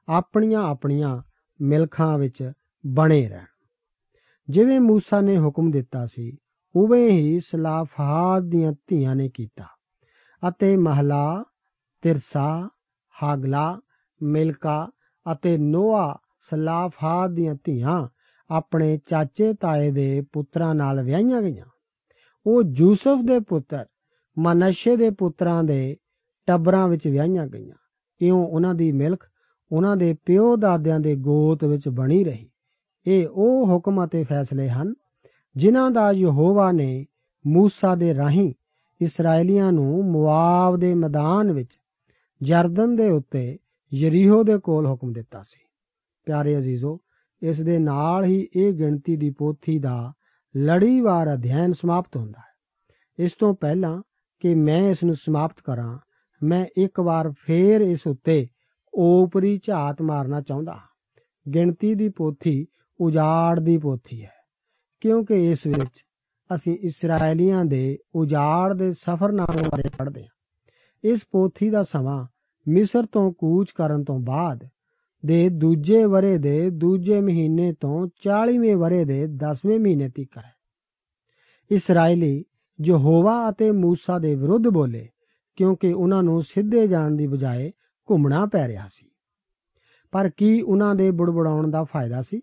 ਆਪਣੀਆਂ 0.10 0.64
ਆਪਣੀਆਂ 0.64 1.22
ਮਿਲਖਾਂ 1.62 2.18
ਵਿੱਚ 2.18 2.52
ਬਣੇ 2.88 3.30
ਰਹਿਣ। 3.30 3.46
ਜਿਵੇਂ 4.50 4.80
موسی 4.80 5.22
ਨੇ 5.22 5.40
ਹੁਕਮ 5.40 5.72
ਦਿੱਤਾ 5.72 6.06
ਸੀ, 6.06 6.38
ਉਵੇਂ 6.76 7.10
ਹੀ 7.10 7.40
ਸਲਾਫਹਾਦ 7.40 8.44
ਦੀਆਂ 8.44 8.74
ਧੀਆਂ 8.88 9.16
ਨੇ 9.16 9.30
ਕੀਤਾ। 9.34 9.66
ਅਤੇ 10.50 10.78
ਮਹਲਾ, 10.78 11.44
ਤਿਰਸਾ, 12.02 12.70
ਹਾਗਲਾ 13.24 13.80
ਮਿਲਕਾ 14.24 14.90
ਅਤੇ 15.32 15.58
ਨੋਆ 15.58 16.18
ਸਲਾਫਾ 16.50 17.28
ਦੀਆਂ 17.28 17.56
ਧੀਆਂ 17.64 18.08
ਆਪਣੇ 18.50 19.00
ਚਾਚੇ 19.10 19.54
ਤਾਏ 19.54 19.92
ਦੇ 19.92 20.24
ਪੁੱਤਰਾਂ 20.34 20.76
ਨਾਲ 20.76 21.04
ਵਿਆਹੀਆਂ 21.04 21.42
ਗਈਆਂ। 21.42 21.66
ਉਹ 22.48 22.64
ਯੂਸਫ 22.64 23.18
ਦੇ 23.26 23.40
ਪੁੱਤਰ, 23.40 23.86
ਮਨਸ਼ੇ 24.40 24.98
ਦੇ 24.98 25.10
ਪੁੱਤਰਾਂ 25.10 25.64
ਦੇ 25.64 25.98
ਟੱਬਰਾਂ 26.46 26.88
ਵਿੱਚ 26.88 27.08
ਵਿਆਹੀਆਂ 27.08 27.48
ਗਈਆਂ। 27.48 27.76
ਇਉਂ 28.22 28.48
ਉਹਨਾਂ 28.48 28.76
ਦੀ 28.76 28.92
ਮਿਲਕ 28.92 29.20
ਉਹਨਾਂ 29.72 29.98
ਦੇ 29.98 30.16
ਪਿਓ 30.26 30.56
ਦਾਦਿਆਂ 30.56 31.00
ਦੇ 31.00 31.16
ਗੋਤ 31.16 31.64
ਵਿੱਚ 31.64 31.90
ਬਣੀ 31.90 32.24
ਰਹੀ। 32.24 32.50
ਇਹ 33.08 33.28
ਉਹ 33.32 33.68
ਹੁਕਮ 33.68 34.06
ਅਤੇ 34.06 34.24
ਫੈਸਲੇ 34.24 34.70
ਹਨ 34.70 34.94
ਜਿਨ੍ਹਾਂ 35.56 35.92
ਦਾ 35.92 36.12
ਯਹੋਵਾ 36.12 36.72
ਨੇ 36.72 37.06
موسی 37.58 37.96
ਦੇ 37.98 38.16
ਰਾਹੀਂ 38.16 38.54
ਇਸرائیਲੀਆਂ 39.02 39.72
ਨੂੰ 39.72 40.12
ਮੁਆਬ 40.12 40.78
ਦੇ 40.78 40.94
ਮੈਦਾਨ 40.94 41.52
ਵਿੱਚ 41.52 41.70
ਜਰਦਨ 42.42 42.96
ਦੇ 42.96 43.10
ਉੱਤੇ 43.10 43.58
ਯਰੀਹੋ 43.92 44.44
ਦੇ 44.44 44.58
ਕੋਲ 44.58 44.86
ਹੁਕਮ 44.86 45.12
ਦਿੱਤਾ 45.14 45.42
ਸੀ। 45.42 45.60
ਪਿਆਰੇ 46.28 46.58
ਅਜ਼ੀਜ਼ੋ, 46.58 46.98
ਇਸ 47.42 47.62
ਦੇ 47.62 47.78
ਨਾਲ 47.78 48.26
ਹੀ 48.26 48.48
ਇਹ 48.56 48.74
ਗਿਣਤੀ 48.74 49.16
ਦੀ 49.16 49.30
ਪੋਥੀ 49.30 49.80
ਦਾ 49.80 50.12
ਲੜੀਵਾਰ 50.56 51.34
ਅਧਿਐਨ 51.34 51.74
ਸਮਾਪਤ 51.74 52.18
ਹੁੰਦਾ 52.18 52.40
ਹੈ। 52.40 53.26
ਇਸ 53.26 53.32
ਤੋਂ 53.40 53.54
ਪਹਿਲਾਂ 53.54 54.02
ਕਿ 54.42 54.54
ਮੈਂ 54.56 54.90
ਇਸ 54.90 55.04
ਨੂੰ 55.04 55.16
ਸਮਾਪਤ 55.16 55.62
ਕਰਾਂ, 55.66 55.98
ਮੈਂ 56.42 56.66
ਇੱਕ 56.78 57.00
ਵਾਰ 57.00 57.32
ਫੇਰ 57.46 57.82
ਇਸ 57.82 58.08
ਉੱਤੇ 58.08 58.48
ਓਪਰੀ 58.94 59.60
ਝਾਤ 59.68 60.02
ਮਾਰਨਾ 60.02 60.42
ਚਾਹੁੰਦਾ 60.42 60.74
ਹਾਂ। 60.74 61.52
ਗਿਣਤੀ 61.52 61.96
ਦੀ 61.96 62.10
ਪੋਥੀ 62.10 62.66
ਉਜਾੜ 63.00 63.60
ਦੀ 63.60 63.78
ਪੋਥੀ 63.78 64.24
ਹੈ, 64.24 64.32
ਕਿਉਂਕਿ 65.02 65.50
ਇਸ 65.52 65.68
ਵਿੱਚ 65.68 66.02
ਅਸੀਂ 66.56 66.78
ਇਸرائیਲੀਆਂ 66.84 67.66
ਦੇ 67.66 67.98
ਉਜਾੜ 68.16 68.74
ਦੇ 68.74 68.92
ਸਫ਼ਰਨਾਮੇ 68.94 69.64
ਬਾਰੇ 69.64 69.90
ਪੜ੍ਹਦੇ 69.98 70.22
ਹਾਂ। 70.22 70.30
ਇਸ 71.04 71.22
ਪੋਥੀ 71.32 71.70
ਦਾ 71.70 71.84
ਸਮਾਂ 71.84 72.26
ਮਿਸਰ 72.68 73.06
ਤੋਂ 73.06 73.32
ਕੂਚ 73.32 73.72
ਕਰਨ 73.76 74.04
ਤੋਂ 74.04 74.20
ਬਾਅਦ 74.20 74.68
ਦੇ 75.26 75.50
ਦੂਜੇ 75.50 76.06
ਵਰੇ 76.06 76.38
ਦੇ 76.38 76.70
ਦੂਜੇ 76.70 77.22
ਮਹੀਨੇ 77.22 77.74
ਤੋਂ 77.74 78.08
40ਵੇਂ 78.08 78.76
ਵਰੇ 78.76 79.06
ਦੇ 79.06 79.28
10ਵੇਂ 79.28 79.80
ਮਹੀਨੇ 79.80 80.10
ਤੀਕ 80.10 80.38
ਹੈ। 80.38 80.54
ਇਸرائیਲੀ 81.72 82.44
ਯਹੋਵਾ 82.86 83.50
ਅਤੇ 83.50 83.70
موسی 83.70 84.20
ਦੇ 84.20 84.36
ਵਿਰੁੱਧ 84.36 84.68
ਬੋਲੇ 84.68 85.10
ਕਿਉਂਕਿ 85.56 85.94
ਉਹਨਾਂ 85.94 86.24
ਨੂੰ 86.24 86.44
ਸਿੱਧੇ 86.44 86.88
ਜਾਣ 86.88 87.12
ਦੀ 87.12 87.28
ਬਜਾਏ 87.28 87.72
ਘੁੰਮਣਾ 88.12 88.46
ਪੈ 88.46 88.68
ਰਿਹਾ 88.68 88.88
ਸੀ। 88.88 89.10
ਪਰ 90.12 90.30
ਕੀ 90.38 90.62
ਉਹਨਾਂ 90.62 90.96
ਦੇ 90.96 91.12
ਬੁੜਬੜਾਉਣ 91.12 91.72
ਦਾ 91.72 91.84
ਫਾਇਦਾ 91.84 92.22
ਸੀ? 92.22 92.42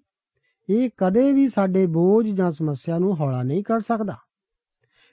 ਇਹ 0.70 0.90
ਕਦੇ 0.96 1.32
ਵੀ 1.32 1.48
ਸਾਡੇ 1.48 1.86
ਬੋਝ 1.86 2.28
ਜਾਂ 2.28 2.52
ਸਮੱਸਿਆ 2.52 2.98
ਨੂੰ 2.98 3.20
ਹੌਲਾ 3.20 3.42
ਨਹੀਂ 3.42 3.64
ਕਰ 3.64 3.80
ਸਕਦਾ। 3.80 4.16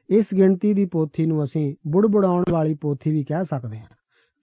ਇਸ 0.09 0.25
ਗਿਣਤੀ 0.37 0.73
ਦੀ 0.73 0.85
ਪੋਥੀ 0.85 1.25
ਨੂੰ 1.25 1.43
ਅਸੀਂ 1.43 1.75
ਬੁੜਬੜਾਉਣ 1.87 2.43
ਵਾਲੀ 2.49 2.73
ਪੋਥੀ 2.73 3.11
ਵੀ 3.11 3.23
ਕਹਿ 3.23 3.45
ਸਕਦੇ 3.45 3.79
ਹਾਂ। 3.79 3.87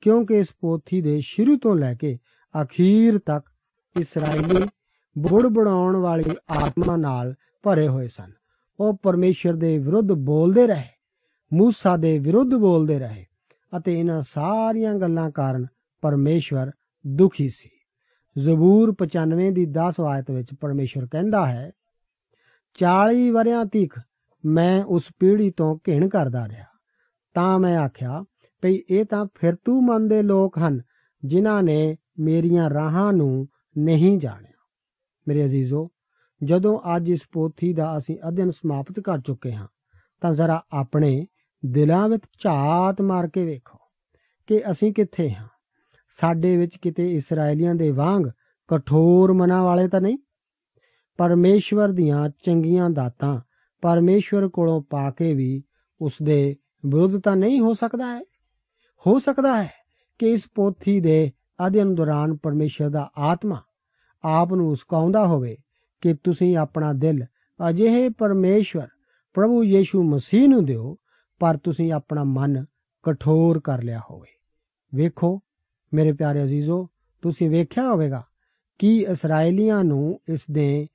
ਕਿਉਂਕਿ 0.00 0.38
ਇਸ 0.38 0.46
ਪੋਥੀ 0.60 1.00
ਦੇ 1.00 1.20
ਸ਼ੁਰੂ 1.20 1.58
ਤੋਂ 1.58 1.76
ਲੈ 1.76 1.94
ਕੇ 1.94 2.18
ਅਖੀਰ 2.62 3.18
ਤੱਕ 3.18 3.50
ਇਸرائیਲੀ 4.00 4.68
ਬੁੜਬੜਾਉਣ 5.18 5.96
ਵਾਲੀ 5.96 6.30
ਆਤਮਾ 6.50 6.96
ਨਾਲ 6.96 7.34
ਭਰੇ 7.62 7.88
ਹੋਏ 7.88 8.08
ਸਨ। 8.08 8.32
ਉਹ 8.80 8.98
ਪਰਮੇਸ਼ਰ 9.02 9.56
ਦੇ 9.56 9.78
ਵਿਰੁੱਧ 9.78 10.12
ਬੋਲਦੇ 10.12 10.66
ਰਹੇ 10.66 10.88
موسی 11.60 11.98
ਦੇ 11.98 12.18
ਵਿਰੁੱਧ 12.18 12.54
ਬੋਲਦੇ 12.54 12.98
ਰਹੇ 12.98 13.26
ਅਤੇ 13.78 14.00
ਇਹਨਾਂ 14.00 14.22
ਸਾਰੀਆਂ 14.22 14.94
ਗੱਲਾਂ 14.94 15.30
ਕਾਰਨ 15.30 15.66
ਪਰਮੇਸ਼ਰ 16.00 16.70
ਦੁਖੀ 17.06 17.48
ਸੀ। 17.48 17.70
ਜ਼ਬੂਰ 18.38 18.92
95 18.92 19.52
ਦੀ 19.52 19.62
10 19.62 20.04
ਆਇਤ 20.08 20.30
ਵਿੱਚ 20.30 20.48
ਪਰਮੇਸ਼ਰ 20.60 21.06
ਕਹਿੰਦਾ 21.06 21.46
ਹੈ 21.46 21.70
40 22.78 23.30
ਵਰਿਆਂ 23.30 23.64
ਤੀਕ 23.64 23.94
ਮੈਂ 24.46 24.84
ਉਸ 24.84 25.02
ਪੀੜ੍ਹੀ 25.18 25.50
ਤੋਂ 25.50 25.78
ਘਿਣ 25.88 26.08
ਕਰਦਾ 26.08 26.48
ਰਿਹਾ, 26.48 26.64
ਤਾਂ 27.34 27.58
ਮੈਂ 27.58 27.78
ਆਖਿਆ 27.78 28.24
ਭਈ 28.62 28.82
ਇਹ 28.90 29.04
ਤਾਂ 29.04 29.26
ਫਿਰਤੂ 29.34 29.80
ਮਨ 29.80 30.08
ਦੇ 30.08 30.22
ਲੋਕ 30.22 30.58
ਹਨ, 30.58 30.80
ਜਿਨ੍ਹਾਂ 31.24 31.62
ਨੇ 31.62 31.96
ਮੇਰੀਆਂ 32.18 32.70
ਰਾਹਾਂ 32.70 33.12
ਨੂੰ 33.12 33.48
ਨਹੀਂ 33.78 34.18
ਜਾਣਿਆ। 34.18 34.52
ਮੇਰੇ 35.28 35.44
ਅਜ਼ੀਜ਼ੋ, 35.44 35.88
ਜਦੋਂ 36.44 36.80
ਅੱਜ 36.96 37.08
ਇਸ 37.08 37.20
ਪੋਥੀ 37.32 37.74
ਦਾ 37.74 37.98
ਅਸੀਂ 37.98 38.18
ਅਧਿਐਨ 38.28 38.50
ਸਮਾਪਤ 38.50 39.00
ਕਰ 39.00 39.18
ਚੁੱਕੇ 39.18 39.52
ਹਾਂ, 39.52 39.68
ਤਾਂ 40.20 40.34
ਜ਼ਰਾ 40.34 40.64
ਆਪਣੇ 40.72 41.26
ਦਿਲਾਂ 41.66 42.08
ਵਿੱਚ 42.08 42.22
ਝਾਤ 42.44 43.00
ਮਾਰ 43.00 43.28
ਕੇ 43.28 43.44
ਵੇਖੋ 43.44 43.78
ਕਿ 44.46 44.70
ਅਸੀਂ 44.70 44.92
ਕਿੱਥੇ 44.92 45.30
ਹਾਂ। 45.30 45.48
ਸਾਡੇ 46.20 46.56
ਵਿੱਚ 46.56 46.76
ਕਿਤੇ 46.82 47.14
ਇਸرائیਲੀਆਂ 47.14 47.74
ਦੇ 47.74 47.90
ਵਾਂਗ 47.90 48.22
ਕਠੋਰ 48.68 49.32
ਮਨਾਂ 49.32 49.62
ਵਾਲੇ 49.62 49.88
ਤਾਂ 49.88 50.00
ਨਹੀਂ? 50.00 50.18
ਪਰਮੇਸ਼ਵਰ 51.16 51.88
ਦੀਆਂ 51.88 52.28
ਚੰਗੀਆਂ 52.28 52.90
ਦਾਤਾਂ 52.90 53.40
ਪਰਮੇਸ਼ਵਰ 53.82 54.48
ਕੋਲੋਂ 54.48 54.82
ਪਾ 54.90 55.10
ਕੇ 55.10 55.34
ਵੀ 55.34 55.62
ਉਸ 56.00 56.12
ਦੇ 56.22 56.56
ਵਿਰੁੱਧ 56.86 57.20
ਤਾਂ 57.24 57.36
ਨਹੀਂ 57.36 57.60
ਹੋ 57.60 57.74
ਸਕਦਾ 57.74 58.16
ਹੈ? 58.16 58.20
ਹੋ 59.06 59.18
ਸਕਦਾ 59.18 59.62
ਹੈ 59.62 59.72
ਕਿ 60.18 60.32
ਇਸ 60.32 60.40
ਪੋਥੀ 60.54 61.00
ਦੇ 61.00 61.30
ਅਧਿਐਨ 61.66 61.94
ਦੌਰਾਨ 61.94 62.36
ਪਰਮੇਸ਼ਰ 62.36 62.90
ਦਾ 62.90 63.10
ਆਤਮਾ 63.18 63.62
ਆਪ 64.24 64.54
ਨੂੰ 64.54 64.70
ਉਸਕਾਉਂਦਾ 64.70 65.26
ਹੋਵੇ 65.26 65.56
ਕਿ 66.00 66.14
ਤੁਸੀਂ 66.24 66.56
ਆਪਣਾ 66.56 66.92
ਦਿਲ 66.92 67.24
ਅਜਿਹੇ 67.68 68.08
ਪਰਮੇਸ਼ਰ 68.08 68.88
ਪ੍ਰਭੂ 69.34 69.64
ਯੀਸ਼ੂ 69.64 70.02
ਮਸੀਹ 70.02 70.48
ਨੂੰ 70.48 70.64
ਦਿਓ, 70.64 70.96
ਪਰ 71.38 71.56
ਤੁਸੀਂ 71.56 71.92
ਆਪਣਾ 71.92 72.24
ਮਨ 72.24 72.64
ਕਠੋਰ 73.02 73.60
ਕਰ 73.64 73.82
ਲਿਆ 73.82 74.00
ਹੋਵੇ। 74.10 74.28
ਵੇਖੋ, 74.94 75.40
ਮੇਰੇ 75.94 76.12
ਪਿਆਰੇ 76.12 76.42
ਅਜ਼ੀਜ਼ੋ, 76.42 76.88
ਤੁਸੀਂ 77.22 77.50
ਵੇਖਿਆ 77.50 77.88
ਹੋਵੇਗਾ 77.88 78.22
ਕਿ 78.78 79.06
ਇਸرائیਲੀਆਂ 79.10 79.84
ਨੂੰ 79.84 80.20
ਇਸ 80.32 80.40
ਦੇ 80.52 80.86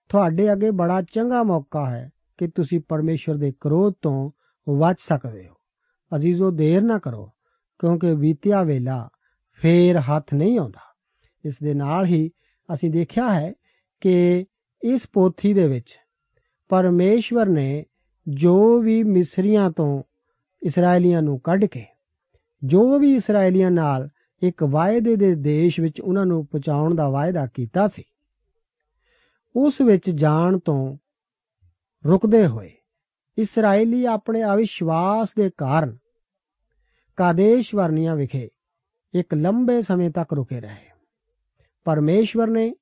ਤੁਹਾਡੇ 0.09 0.53
ਅੱਗੇ 0.53 0.71
ਬੜਾ 0.71 1.01
ਚੰਗਾ 1.01 1.43
ਮੌਕਾ 1.43 1.89
ਹੈ 1.89 2.09
ਕਿ 2.37 2.47
ਤੁਸੀਂ 2.47 2.79
ਪਰਮੇਸ਼ਰ 2.87 3.35
ਦੇ 3.35 3.53
ਕ੍ਰੋਧ 3.59 3.93
ਤੋਂ 4.01 4.31
ਵੱਜ 4.69 4.95
ਸਕਦੇ 4.99 5.47
ਹੋ। 5.47 5.53
ਅਜ਼ੀਜ਼ੋ 6.11 6.51
ਦੇਰ 6.51 6.81
ਨਾ 6.81 6.97
ਕਰੋ, 6.99 7.25
ਕਿਉਂਕਿ 7.79 8.13
ਬੀਤਿਆ 8.13 8.63
ਵੇਲਾ 8.63 9.07
ਫੇਰ 9.59 9.99
ਹੱਥ 9.99 10.33
ਨਹੀਂ 10.33 10.59
ਆਉਂਦਾ। 10.59 10.81
ਇਸ 11.45 11.55
ਦੇ 11.63 11.73
ਨਾਲ 11.73 12.05
ਹੀ 12.05 12.29
ਅਸੀਂ 12.69 12.89
ਦੇਖਿਆ 12.91 13.33
ਹੈ 13.33 13.53
ਕਿ 14.01 14.45
ਇਸ 14.81 15.01
ਪੋਥੀ 15.13 15.53
ਦੇ 15.53 15.67
ਵਿੱਚ 15.67 15.95
ਪਰਮੇਸ਼ਵਰ 16.69 17.49
ਨੇ 17.49 17.85
ਜੋ 18.27 18.79
ਵੀ 18.81 19.03
ਮਿਸਰੀਆਂ 19.03 19.69
ਤੋਂ 19.71 20.03
ਇਸرائیਲੀਆਂ 20.61 21.21
ਨੂੰ 21.21 21.39
ਕੱਢ 21.39 21.65
ਕੇ, 21.65 21.85
ਜੋ 22.63 22.99
ਵੀ 22.99 23.13
ਇਸرائیਲੀਆਂ 23.15 23.71
ਨਾਲ 23.71 24.09
ਇੱਕ 24.41 24.63
ਵਾਅਦੇ 24.63 25.15
ਦੇ 25.15 25.33
ਦੇਸ਼ 25.35 25.79
ਵਿੱਚ 25.79 26.01
ਉਹਨਾਂ 26.01 26.25
ਨੂੰ 26.25 26.45
ਪਹੁੰਚਾਉਣ 26.45 26.95
ਦਾ 26.95 27.09
ਵਾਅਦਾ 27.09 27.45
ਕੀਤਾ 27.45 27.87
ਸੀ, 27.87 28.03
ਉਸ 29.55 29.81
ਵਿੱਚ 29.81 30.09
ਜਾਣ 30.09 30.57
ਤੋਂ 30.59 30.97
ਰੁਕਦੇ 32.05 32.47
ਹੋਏ 32.47 32.71
ਇਸرائیਲੀ 33.37 34.05
ਆਪਣੇ 34.05 34.43
ਅਵਿਸ਼ਵਾਸ 34.43 35.29
ਦੇ 35.37 35.49
ਕਾਰਨ 35.57 35.97
ਕਾਦੇਸ਼ 37.17 37.75
ਵਰਨੀਆਂ 37.75 38.15
ਵਿਖੇ 38.15 38.49
ਇੱਕ 39.13 39.33
ਲੰਬੇ 39.33 39.81
ਸਮੇਂ 39.81 40.09
ਤੱਕ 40.09 40.33
ਰੁਕੇ 40.33 40.61
ਰਹੇ। 40.61 40.87
ਪਰਮੇਸ਼ਵਰ 41.83 42.47
ਨੇ 42.47 42.73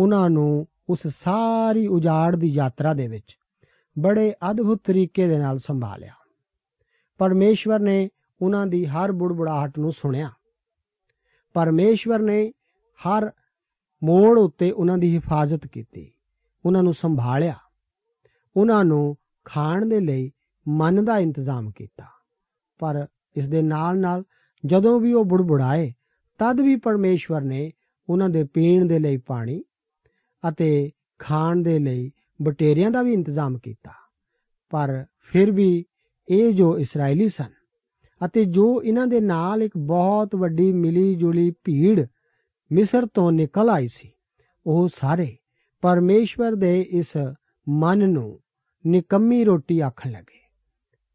ਉਹਨਾਂ 0.00 0.30
ਨੂੰ 0.30 0.66
ਉਸ 0.88 0.98
ਸਾਰੀ 1.06 1.86
ਉਜਾੜ 1.86 2.36
ਦੀ 2.36 2.46
ਯਾਤਰਾ 2.46 2.94
ਦੇ 2.94 3.08
ਵਿੱਚ 3.08 3.36
ਬੜੇ 3.98 4.34
ਅਦਭੁਤ 4.50 4.80
ਤਰੀਕੇ 4.84 5.28
ਦੇ 5.28 5.38
ਨਾਲ 5.38 5.58
ਸੰਭਾਲਿਆ। 5.58 6.12
ਪਰਮੇਸ਼ਵਰ 7.18 7.78
ਨੇ 7.78 8.08
ਉਹਨਾਂ 8.42 8.66
ਦੀ 8.66 8.86
ਹਰ 8.86 9.12
ਬੁੜਬੁੜਾਹਟ 9.12 9.78
ਨੂੰ 9.78 9.92
ਸੁਣਿਆ। 9.92 10.30
ਪਰਮੇਸ਼ਵਰ 11.54 12.18
ਨੇ 12.18 12.52
ਹਰ 13.08 13.30
ਮੋੜ 14.04 14.38
ਉੱਤੇ 14.38 14.70
ਉਹਨਾਂ 14.70 14.98
ਦੀ 14.98 15.14
ਹਿਫਾਜ਼ਤ 15.14 15.66
ਕੀਤੀ 15.66 16.12
ਉਹਨਾਂ 16.66 16.82
ਨੂੰ 16.82 16.94
ਸੰਭਾਲਿਆ 16.94 17.54
ਉਹਨਾਂ 18.56 18.84
ਨੂੰ 18.84 19.16
ਖਾਣ 19.44 19.86
ਦੇ 19.86 20.00
ਲਈ 20.00 20.30
ਮਨ 20.68 21.04
ਦਾ 21.04 21.18
ਇੰਤਜ਼ਾਮ 21.18 21.70
ਕੀਤਾ। 21.70 22.04
ਪਰ 22.78 23.06
ਇਸ 23.36 23.48
ਦੇ 23.48 23.62
ਨਾਲ 23.62 23.98
ਨਾਲ 23.98 24.22
ਜਦੋਂ 24.66 25.00
ਵੀ 25.00 25.12
ਉਹ 25.12 25.24
ਬੁੜਬੁੜਾਏ, 25.24 25.92
ਤਦ 26.38 26.60
ਵੀ 26.60 26.76
ਪਰਮੇਸ਼ਵਰ 26.76 27.40
ਨੇ 27.40 27.70
ਉਹਨਾਂ 28.08 28.28
ਦੇ 28.28 28.44
ਪੀਣ 28.44 28.84
ਦੇ 28.84 28.98
ਲਈ 28.98 29.16
ਪਾਣੀ 29.16 29.62
ਅਤੇ 30.48 30.90
ਖਾਣ 31.18 31.56
ਦੇ 31.56 31.78
ਲਈ 31.78 32.10
ਬਟੇਰਿਆਂ 32.42 32.90
ਦਾ 32.90 33.02
ਵੀ 33.02 33.12
ਇੰਤਜ਼ਾਮ 33.12 33.58
ਕੀਤਾ। 33.58 33.90
ਪਰ 34.70 35.04
ਫਿਰ 35.18 35.50
ਵੀ 35.50 35.84
ਇਹ 36.28 36.52
ਜੋ 36.52 36.78
ਇਸرائیਲੀ 36.78 37.28
ਸਨ 37.28 37.50
ਅਤੇ 38.24 38.44
ਜੋ 38.44 38.82
ਇਹਨਾਂ 38.82 39.06
ਦੇ 39.06 39.20
ਨਾਲ 39.20 39.62
ਇੱਕ 39.62 39.76
ਬਹੁਤ 39.76 40.36
ਵੱਡੀ 40.36 40.72
ਮਿਲੀ 40.72 41.14
ਜੁਲੀ 41.14 41.50
ਭੀੜ 41.64 42.06
ਮਿਸਰ 42.72 43.06
ਤੋਂ 43.06 43.32
ਨਿਕਲ 43.32 43.70
ਆਈ 43.70 43.88
ਸੀ, 43.88 44.12
ਉਹ 44.66 44.88
ਸਾਰੇ 44.88 45.36
ਪਰਮੇਸ਼ਵਰ 45.80 46.54
ਦੇ 46.54 46.80
ਇਸ 46.82 47.06
ਮਨ 47.68 48.08
ਨੂੰ 48.10 48.40
ਨਿਕੰਮੀ 48.86 49.44
ਰੋਟੀ 49.44 49.80
ਆਖਣ 49.80 50.10
ਲੱਗੇ 50.10 50.40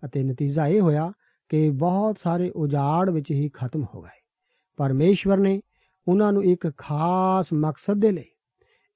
ਅਤੇ 0.05 0.23
ਨਤੀਜਾ 0.23 0.67
ਇਹ 0.67 0.81
ਹੋਇਆ 0.81 1.11
ਕਿ 1.49 1.69
ਬਹੁਤ 1.69 2.17
ਸਾਰੇ 2.23 2.49
ਉਜਾੜ 2.49 3.09
ਵਿੱਚ 3.09 3.31
ਹੀ 3.31 3.49
ਖਤਮ 3.53 3.85
ਹੋ 3.95 4.01
ਗਏ। 4.01 4.19
ਪਰਮੇਸ਼ਵਰ 4.77 5.37
ਨੇ 5.37 5.61
ਉਹਨਾਂ 6.07 6.31
ਨੂੰ 6.33 6.43
ਇੱਕ 6.43 6.71
ਖਾਸ 6.77 7.45
ਮਕਸਦ 7.53 8.01
ਦੇ 8.01 8.11
ਲਈ 8.11 8.25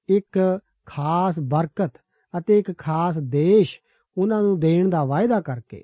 ਇੱਕ 0.08 0.58
ਖਾਸ 0.86 1.38
ਬਰਕਤ 1.38 1.92
ਅਤੇ 2.38 2.58
ਇੱਕ 2.58 2.78
ਖਾਸ 2.78 3.18
ਦੇਸ਼ 3.18 3.78
ਉਹਨਾਂ 4.18 4.42
ਨੂੰ 4.42 4.60
ਦੇਣ 4.60 4.90
ਦਾ 4.90 5.04
ਵਾਅਦਾ 5.04 5.40
ਕਰਕੇ 5.40 5.82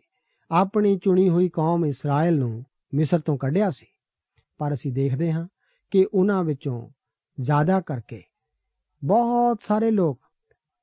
ਆਪਣੀ 0.50 0.98
ਚੁਣੀ 0.98 1.28
ਹੋਈ 1.28 1.48
ਕੌਮ 1.48 1.84
ਇਸਰਾਇਲ 1.86 2.38
ਨੂੰ 2.38 2.64
ਮਿਸਰ 2.94 3.20
ਤੋਂ 3.20 3.38
ਕੱਢਿਆ 3.38 3.70
ਸੀ। 3.70 3.86
ਪਰ 4.58 4.74
ਅਸੀਂ 4.74 4.92
ਦੇਖਦੇ 4.92 5.32
ਹਾਂ 5.32 5.46
ਕਿ 5.90 6.06
ਉਹਨਾਂ 6.14 6.44
ਵਿੱਚੋਂ 6.44 6.88
ਜ਼ਿਆਦਾ 7.40 7.80
ਕਰਕੇ 7.80 8.22
ਬਹੁਤ 9.04 9.58
ਸਾਰੇ 9.68 9.90
ਲੋਕ 9.90 10.20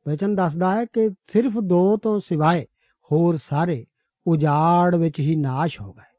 ਵਚਨ 0.07 0.35
ਦੱਸਦਾ 0.35 0.75
ਹੈ 0.75 0.85
ਕਿ 0.85 1.09
ਸਿਰਫ 1.09 1.53
ਦੋ 1.53 1.97
ਤੋਂ 1.97 2.19
ਸਿਵਾਏ 2.19 2.65
ਹੋਰ 3.11 3.37
ਸਾਰੇ 3.37 3.85
ਉਜਾੜ 4.27 4.95
ਵਿੱਚ 4.95 5.19
ਹੀ 5.19 5.35
ਨਾਸ਼ 5.35 5.81
ਹੋ 5.81 5.93
ਗਏ। 5.93 6.17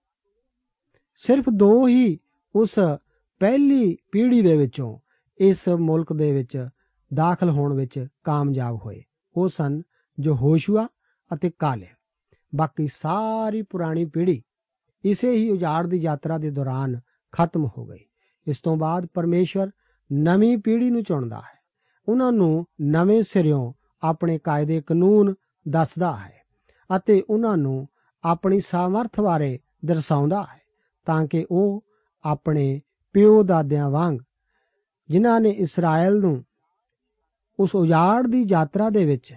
ਸਿਰਫ 1.17 1.45
ਦੋ 1.49 1.89
ਹੀ 1.89 2.19
ਉਸ 2.57 2.75
ਪਹਿਲੀ 3.39 3.97
ਪੀੜ੍ਹੀ 4.13 4.43
ਦੇ 4.43 4.57
ਵਿੱਚੋਂ 4.57 4.99
ਇਸ 5.39 5.69
ਮੁਲਕ 5.69 6.13
ਦੇ 6.13 6.33
ਵਿੱਚ 6.33 6.69
ਦਾਖਲ 7.15 7.51
ਹੋਣ 7.51 7.75
ਵਿੱਚ 7.75 8.07
ਕਾਮਯਾਬ 8.25 8.79
ਹੋਏ। 8.87 9.03
ਉਹ 9.37 9.49
ਸਨ 9.49 9.83
ਜੋ 10.19 10.35
ਹੋਸ਼ੂਆ 10.35 10.87
ਅਤੇ 11.35 11.51
ਕਾਲੇ 11.59 11.87
ਬਾਕੀ 12.57 12.87
ਸਾਰੀ 12.87 13.63
ਪੁਰਾਣੀ 13.63 14.05
ਪੀੜ੍ਹੀ 14.05 14.43
ਇਸੇ 15.05 15.31
ਹੀ 15.31 15.51
ਉਜਾੜ 15.51 15.87
ਦੀ 15.87 15.97
ਯਾਤਰਾ 15.97 16.39
ਦੇ 16.39 16.51
ਦੌਰਾਨ 16.51 17.01
ਖਤਮ 17.33 17.69
ਹੋ 17.79 17.87
ਗਈ। 17.87 18.05
ਇਸ 18.47 18.59
ਤੋਂ 18.59 18.77
ਬਾਅਦ 18.77 19.07
ਪਰਮੇਸ਼ਵਰ 19.15 19.71
ਨਵੀਂ 20.13 20.59
ਪੀੜ੍ਹੀ 20.59 20.91
ਨੂੰ 20.91 21.03
ਚੁਣਦਾ 21.03 21.37
ਹੈ। 21.37 21.59
ਉਹਨਾਂ 22.09 22.33
ਨੂੰ 22.33 22.67
ਨਵੇਂ 22.81 23.23
ਸਿਰਿਓਂ 23.23 23.73
ਆਪਣੇ 24.03 24.39
ਕਾਇਦੇ 24.39 24.81
ਕਾਨੂੰਨ 24.81 25.35
ਦੱਸਦਾ 25.67 26.17
ਹੈ 26.17 26.37
ਅਤੇ 26.91 27.23
ਉਹਨਾਂ 27.31 27.57
ਨੂੰ 27.57 27.87
ਆਪਣੀ 28.25 28.61
ਸਾਮਰਥ 28.61 29.21
ਬਾਰੇ 29.21 29.59
ਦਰਸਾਉਂਦਾ 29.85 30.43
ਹੈ 30.43 30.61
ਤਾਂ 31.07 31.27
ਕਿ 31.27 31.45
ਉਹ 31.51 31.83
ਆਪਣੇ 32.25 32.81
ਪਿਓ 33.15 33.43
ਦਾਦਿਆਂ 33.43 33.89
ਵਾਂਗ, 33.91 34.19
ਜਿਨ੍ਹਾਂ 35.09 35.41
ਨੇ 35.41 35.51
ਇਸਰਾਇਲ 35.51 36.19
ਨੂੰ 36.21 36.43
ਉਸ 37.59 37.75
ਉਜਾੜ 37.75 38.27
ਦੀ 38.27 38.45
ਯਾਤਰਾ 38.49 38.89
ਦੇ 38.91 39.05
ਵਿੱਚ 39.05 39.33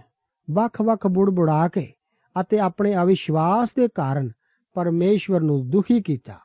ਵੱਖ-ਵੱਖ 0.48 1.08
ਬੁੜਬੁੜਾ 1.08 1.68
ਕੇ 1.68 1.92
ਅਤੇ 2.36 2.60
ਆਪਣੇ 2.60 2.96
ਅਵਿਸ਼ਵਾਸ 2.96 3.74
ਦੇ 3.76 3.88
ਕਾਰਨ 3.88 4.30
ਪਰਮੇਸ਼ਵਰ 4.76 5.42
ਨੂੰ 5.42 5.70
ਦੁਖੀ 5.70 6.02
ਕੀਤਾ, 6.02 6.38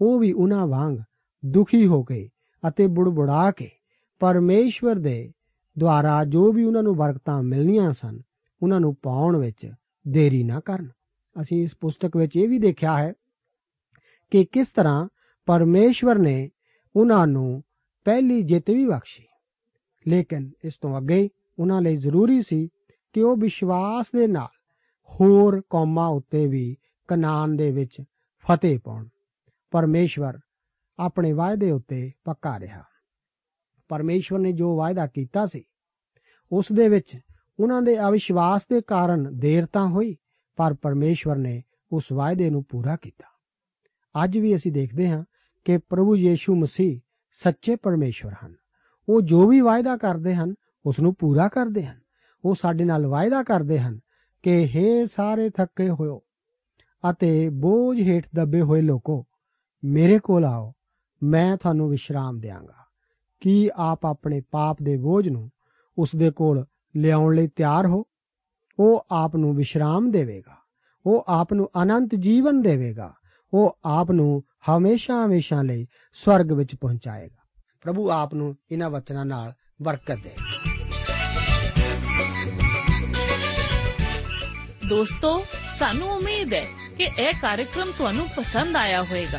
ਉਹ 0.00 0.18
ਵੀ 0.18 0.32
ਉਹਨਾਂ 0.32 0.66
ਵਾਂਗ 0.66 0.96
ਦੁਖੀ 1.42 1.86
ਹੋ 1.86 2.02
ਕੇ 2.02 2.28
ਅਤੇ 2.62 2.86
ਬੁੜਬੁੜਾ 2.86 3.50
ਕੇ 3.50 3.70
ਪਰਮੇਸ਼ਵਰ 4.20 4.98
ਦੇ 4.98 5.32
ਦੁਆਰਾ 5.78 6.24
ਜੋ 6.24 6.52
ਵੀ 6.52 6.64
ਉਹਨਾਂ 6.64 6.82
ਨੂੰ 6.82 6.96
ਬਰਕਤਾਂ 6.96 7.42
ਮਿਲਣੀਆਂ 7.42 7.92
ਸਨ, 7.92 8.20
ਉਹਨਾਂ 8.62 8.80
ਨੂੰ 8.80 8.96
ਪਾਉਣ 9.02 9.36
ਵਿੱਚ 9.36 9.72
ਦੇਰੀ 10.08 10.44
ਨਾ 10.44 10.60
ਕਰਨ। 10.60 10.90
ਅਸੀਂ 11.42 11.62
ਇਸ 11.62 11.76
ਪੁਸਤਕ 11.80 12.16
ਵਿੱਚ 12.16 12.36
ਇਹ 12.36 12.48
ਵੀ 12.48 12.58
ਦੇਖਿਆ 12.58 12.98
ਹੈ 12.98 13.12
ਕਿ 14.30 14.44
ਕਿਸ 14.44 14.66
ਤਰ੍ਹਾਂ 14.66 15.08
ਪਰਮੇਸ਼ਵਰ 15.46 16.18
ਨੇ 16.18 16.50
ਉਹਨਾਂ 16.96 17.26
ਨੂੰ 17.26 17.62
ਪਹਿਲੀ 18.04 18.42
ਜਿੱਤ 18.42 18.70
ਵੀ 18.70 18.86
ਬਖਸ਼ੀ। 18.86 19.26
ਲੇਕਿਨ 20.08 20.50
ਇਸ 20.64 20.74
ਤੋਂ 20.80 20.98
ਅੱਗੇ 20.98 21.28
ਉਹਨਾਂ 21.58 21.82
ਲਈ 21.82 21.96
ਜ਼ਰੂਰੀ 21.96 22.42
ਸੀ 22.42 22.68
ਕਿ 23.12 23.22
ਉਹ 23.22 23.36
ਵਿਸ਼ਵਾਸ 23.36 24.06
ਦੇ 24.16 24.26
ਨਾਲ 24.26 24.48
ਹੋਰ 25.08 25.60
ਕੌਮਾਂ 25.70 26.08
ਉੱਤੇ 26.08 26.46
ਵੀ 26.46 26.76
ਕਨਾਨ 27.08 27.56
ਦੇ 27.56 27.70
ਵਿੱਚ 27.70 28.02
ਫਤਿਹ 28.46 28.78
ਪਾਉਣ। 28.84 29.08
ਪਰਮੇਸ਼ਵਰ 29.70 30.38
ਆਪਣੇ 30.98 31.32
ਵਾਅਦੇ 31.32 31.70
ਉੱਤੇ 31.70 32.10
ਪੱਕਾ 32.24 32.60
ਰਿਹਾ। 32.60 32.82
ਪਰਮੇਸ਼ਵਰ 33.92 34.38
ਨੇ 34.38 34.52
ਜੋ 34.52 34.76
ਵਾਅਦਾ 34.76 35.06
ਕੀਤਾ 35.06 35.46
ਸੀ, 35.46 35.64
ਉਸ 36.52 36.66
ਦੇ 36.72 36.88
ਵਿੱਚ 36.88 37.18
ਉਹਨਾਂ 37.60 37.82
ਦੇ 37.82 38.08
ਅਵਿਸ਼ਵਾਸ 38.08 38.62
ਦੇ 38.72 38.80
ਕਾਰਨ 38.86 39.28
ਦੇਰ 39.38 39.66
ਤਾਂ 39.66 39.88
ਹੋਈ, 39.88 40.16
ਪਰ 40.56 40.74
ਪਰਮੇਸ਼ਵਰ 40.74 41.36
ਨੇ 41.36 41.62
ਉਸ 41.92 42.04
ਵਾਅਦੇ 42.12 42.50
ਨੂੰ 42.50 42.64
ਪੂਰਾ 42.68 42.96
ਕੀਤਾ। 42.96 43.24
ਅੱਜ 44.24 44.38
ਵੀ 44.38 44.54
ਅਸੀਂ 44.56 44.72
ਦੇਖਦੇ 44.72 45.08
ਹਾਂ 45.08 45.24
ਕਿ 45.64 45.78
ਪ੍ਰਭੂ 45.78 46.16
ਯੀਸ਼ੂ 46.16 46.54
ਮਸੀਹ 46.54 47.00
ਸੱਚੇ 47.44 47.76
ਪਰਮੇਸ਼ਵਰ 47.76 48.32
ਹਨ। 48.44 48.54
ਉਹ 49.08 49.20
ਜੋ 49.22 49.46
ਵੀ 49.48 49.60
ਵਾਅਦਾ 49.60 49.96
ਕਰਦੇ 49.96 50.34
ਹਨ, 50.34 50.54
ਉਸ 50.86 51.00
ਨੂੰ 51.00 51.14
ਪੂਰਾ 51.14 51.48
ਕਰਦੇ 51.48 51.86
ਹਨ। 51.86 52.00
ਉਹ 52.44 52.54
ਸਾਡੇ 52.54 52.84
ਨਾਲ 52.84 53.06
ਵਾਅਦਾ 53.06 53.42
ਕਰਦੇ 53.42 53.78
ਹਨ 53.78 53.98
ਕਿ 54.42 54.68
हे 54.74 55.08
ਸਾਰੇ 55.16 55.50
ਥੱਕੇ 55.50 55.88
ਹੋਇਓ 55.90 56.20
ਅਤੇ 57.10 57.48
ਬੋਝ 57.48 58.00
ਹੇਠ 58.00 58.26
ਦੱਬੇ 58.34 58.60
ਹੋਏ 58.60 58.80
ਲੋਕੋ, 58.80 59.24
ਮੇਰੇ 59.84 60.18
ਕੋਲ 60.18 60.44
ਆਓ, 60.44 60.72
ਮੈਂ 61.22 61.56
ਤੁਹਾਨੂੰ 61.56 61.90
ਵਿਸ਼ਰਾਮ 61.90 62.40
ਦੇਵਾਂਗਾ 62.40 62.81
ਕੀ 63.42 63.70
ਆਪ 63.76 64.06
ਆਪਣੇ 64.06 64.42
ਪਾਪ 64.50 64.76
ਦੇ 64.82 64.96
ਬੋਝ 64.96 65.28
ਨੂੰ 65.28 65.50
ਉਸ 65.98 66.08
ਦੇ 66.16 66.30
ਕੋਲ 66.30 66.64
ਲਿਆਉਣ 66.96 67.34
ਲਈ 67.34 67.46
ਤਿਆਰ 67.46 67.86
ਹੋ? 67.86 68.04
ਉਹ 68.78 69.06
ਆਪ 69.10 69.36
ਨੂੰ 69.36 69.56
ਵਿਸ਼ਰਾਮ 69.56 70.10
ਦੇਵੇਗਾ। 70.10 70.56
ਉਹ 71.06 71.24
ਆਪ 71.28 71.52
ਨੂੰ 71.52 71.70
ਅਨੰਤ 71.82 72.14
ਜੀਵਨ 72.14 72.62
ਦੇਵੇਗਾ। 72.62 73.14
ਉਹ 73.54 73.78
ਆਪ 73.84 74.10
ਨੂੰ 74.10 74.42
ਹਮੇਸ਼ਾ 74.68 75.26
ਹਮੇਸ਼ਾ 75.26 75.62
ਲਈ 75.62 75.86
ਸਵਰਗ 76.24 76.52
ਵਿੱਚ 76.52 76.74
ਪਹੁੰਚਾਏਗਾ। 76.80 77.60
ਪ੍ਰਭੂ 77.82 78.10
ਆਪ 78.10 78.34
ਨੂੰ 78.34 78.56
ਇਹਨਾਂ 78.72 78.90
ਵਚਨਾਂ 78.90 79.26
ਨਾਲ 79.26 79.52
ਬਰਕਤ 79.82 80.18
ਦੇ। 80.24 80.30
ਦੋਸਤੋ, 84.88 85.44
ਸਾਨੂੰ 85.78 86.08
ਉਮੀਦ 86.08 86.54
ਹੈ 86.54 86.64
ਕਿ 86.98 87.04
ਇਹ 87.04 87.32
ਕਾਰਜਕ੍ਰਮ 87.42 87.88
ਤੁਹਾਨੂੰ 87.98 88.26
ਪਸੰਦ 88.36 88.76
ਆਇਆ 88.76 89.02
ਹੋਵੇਗਾ। 89.02 89.38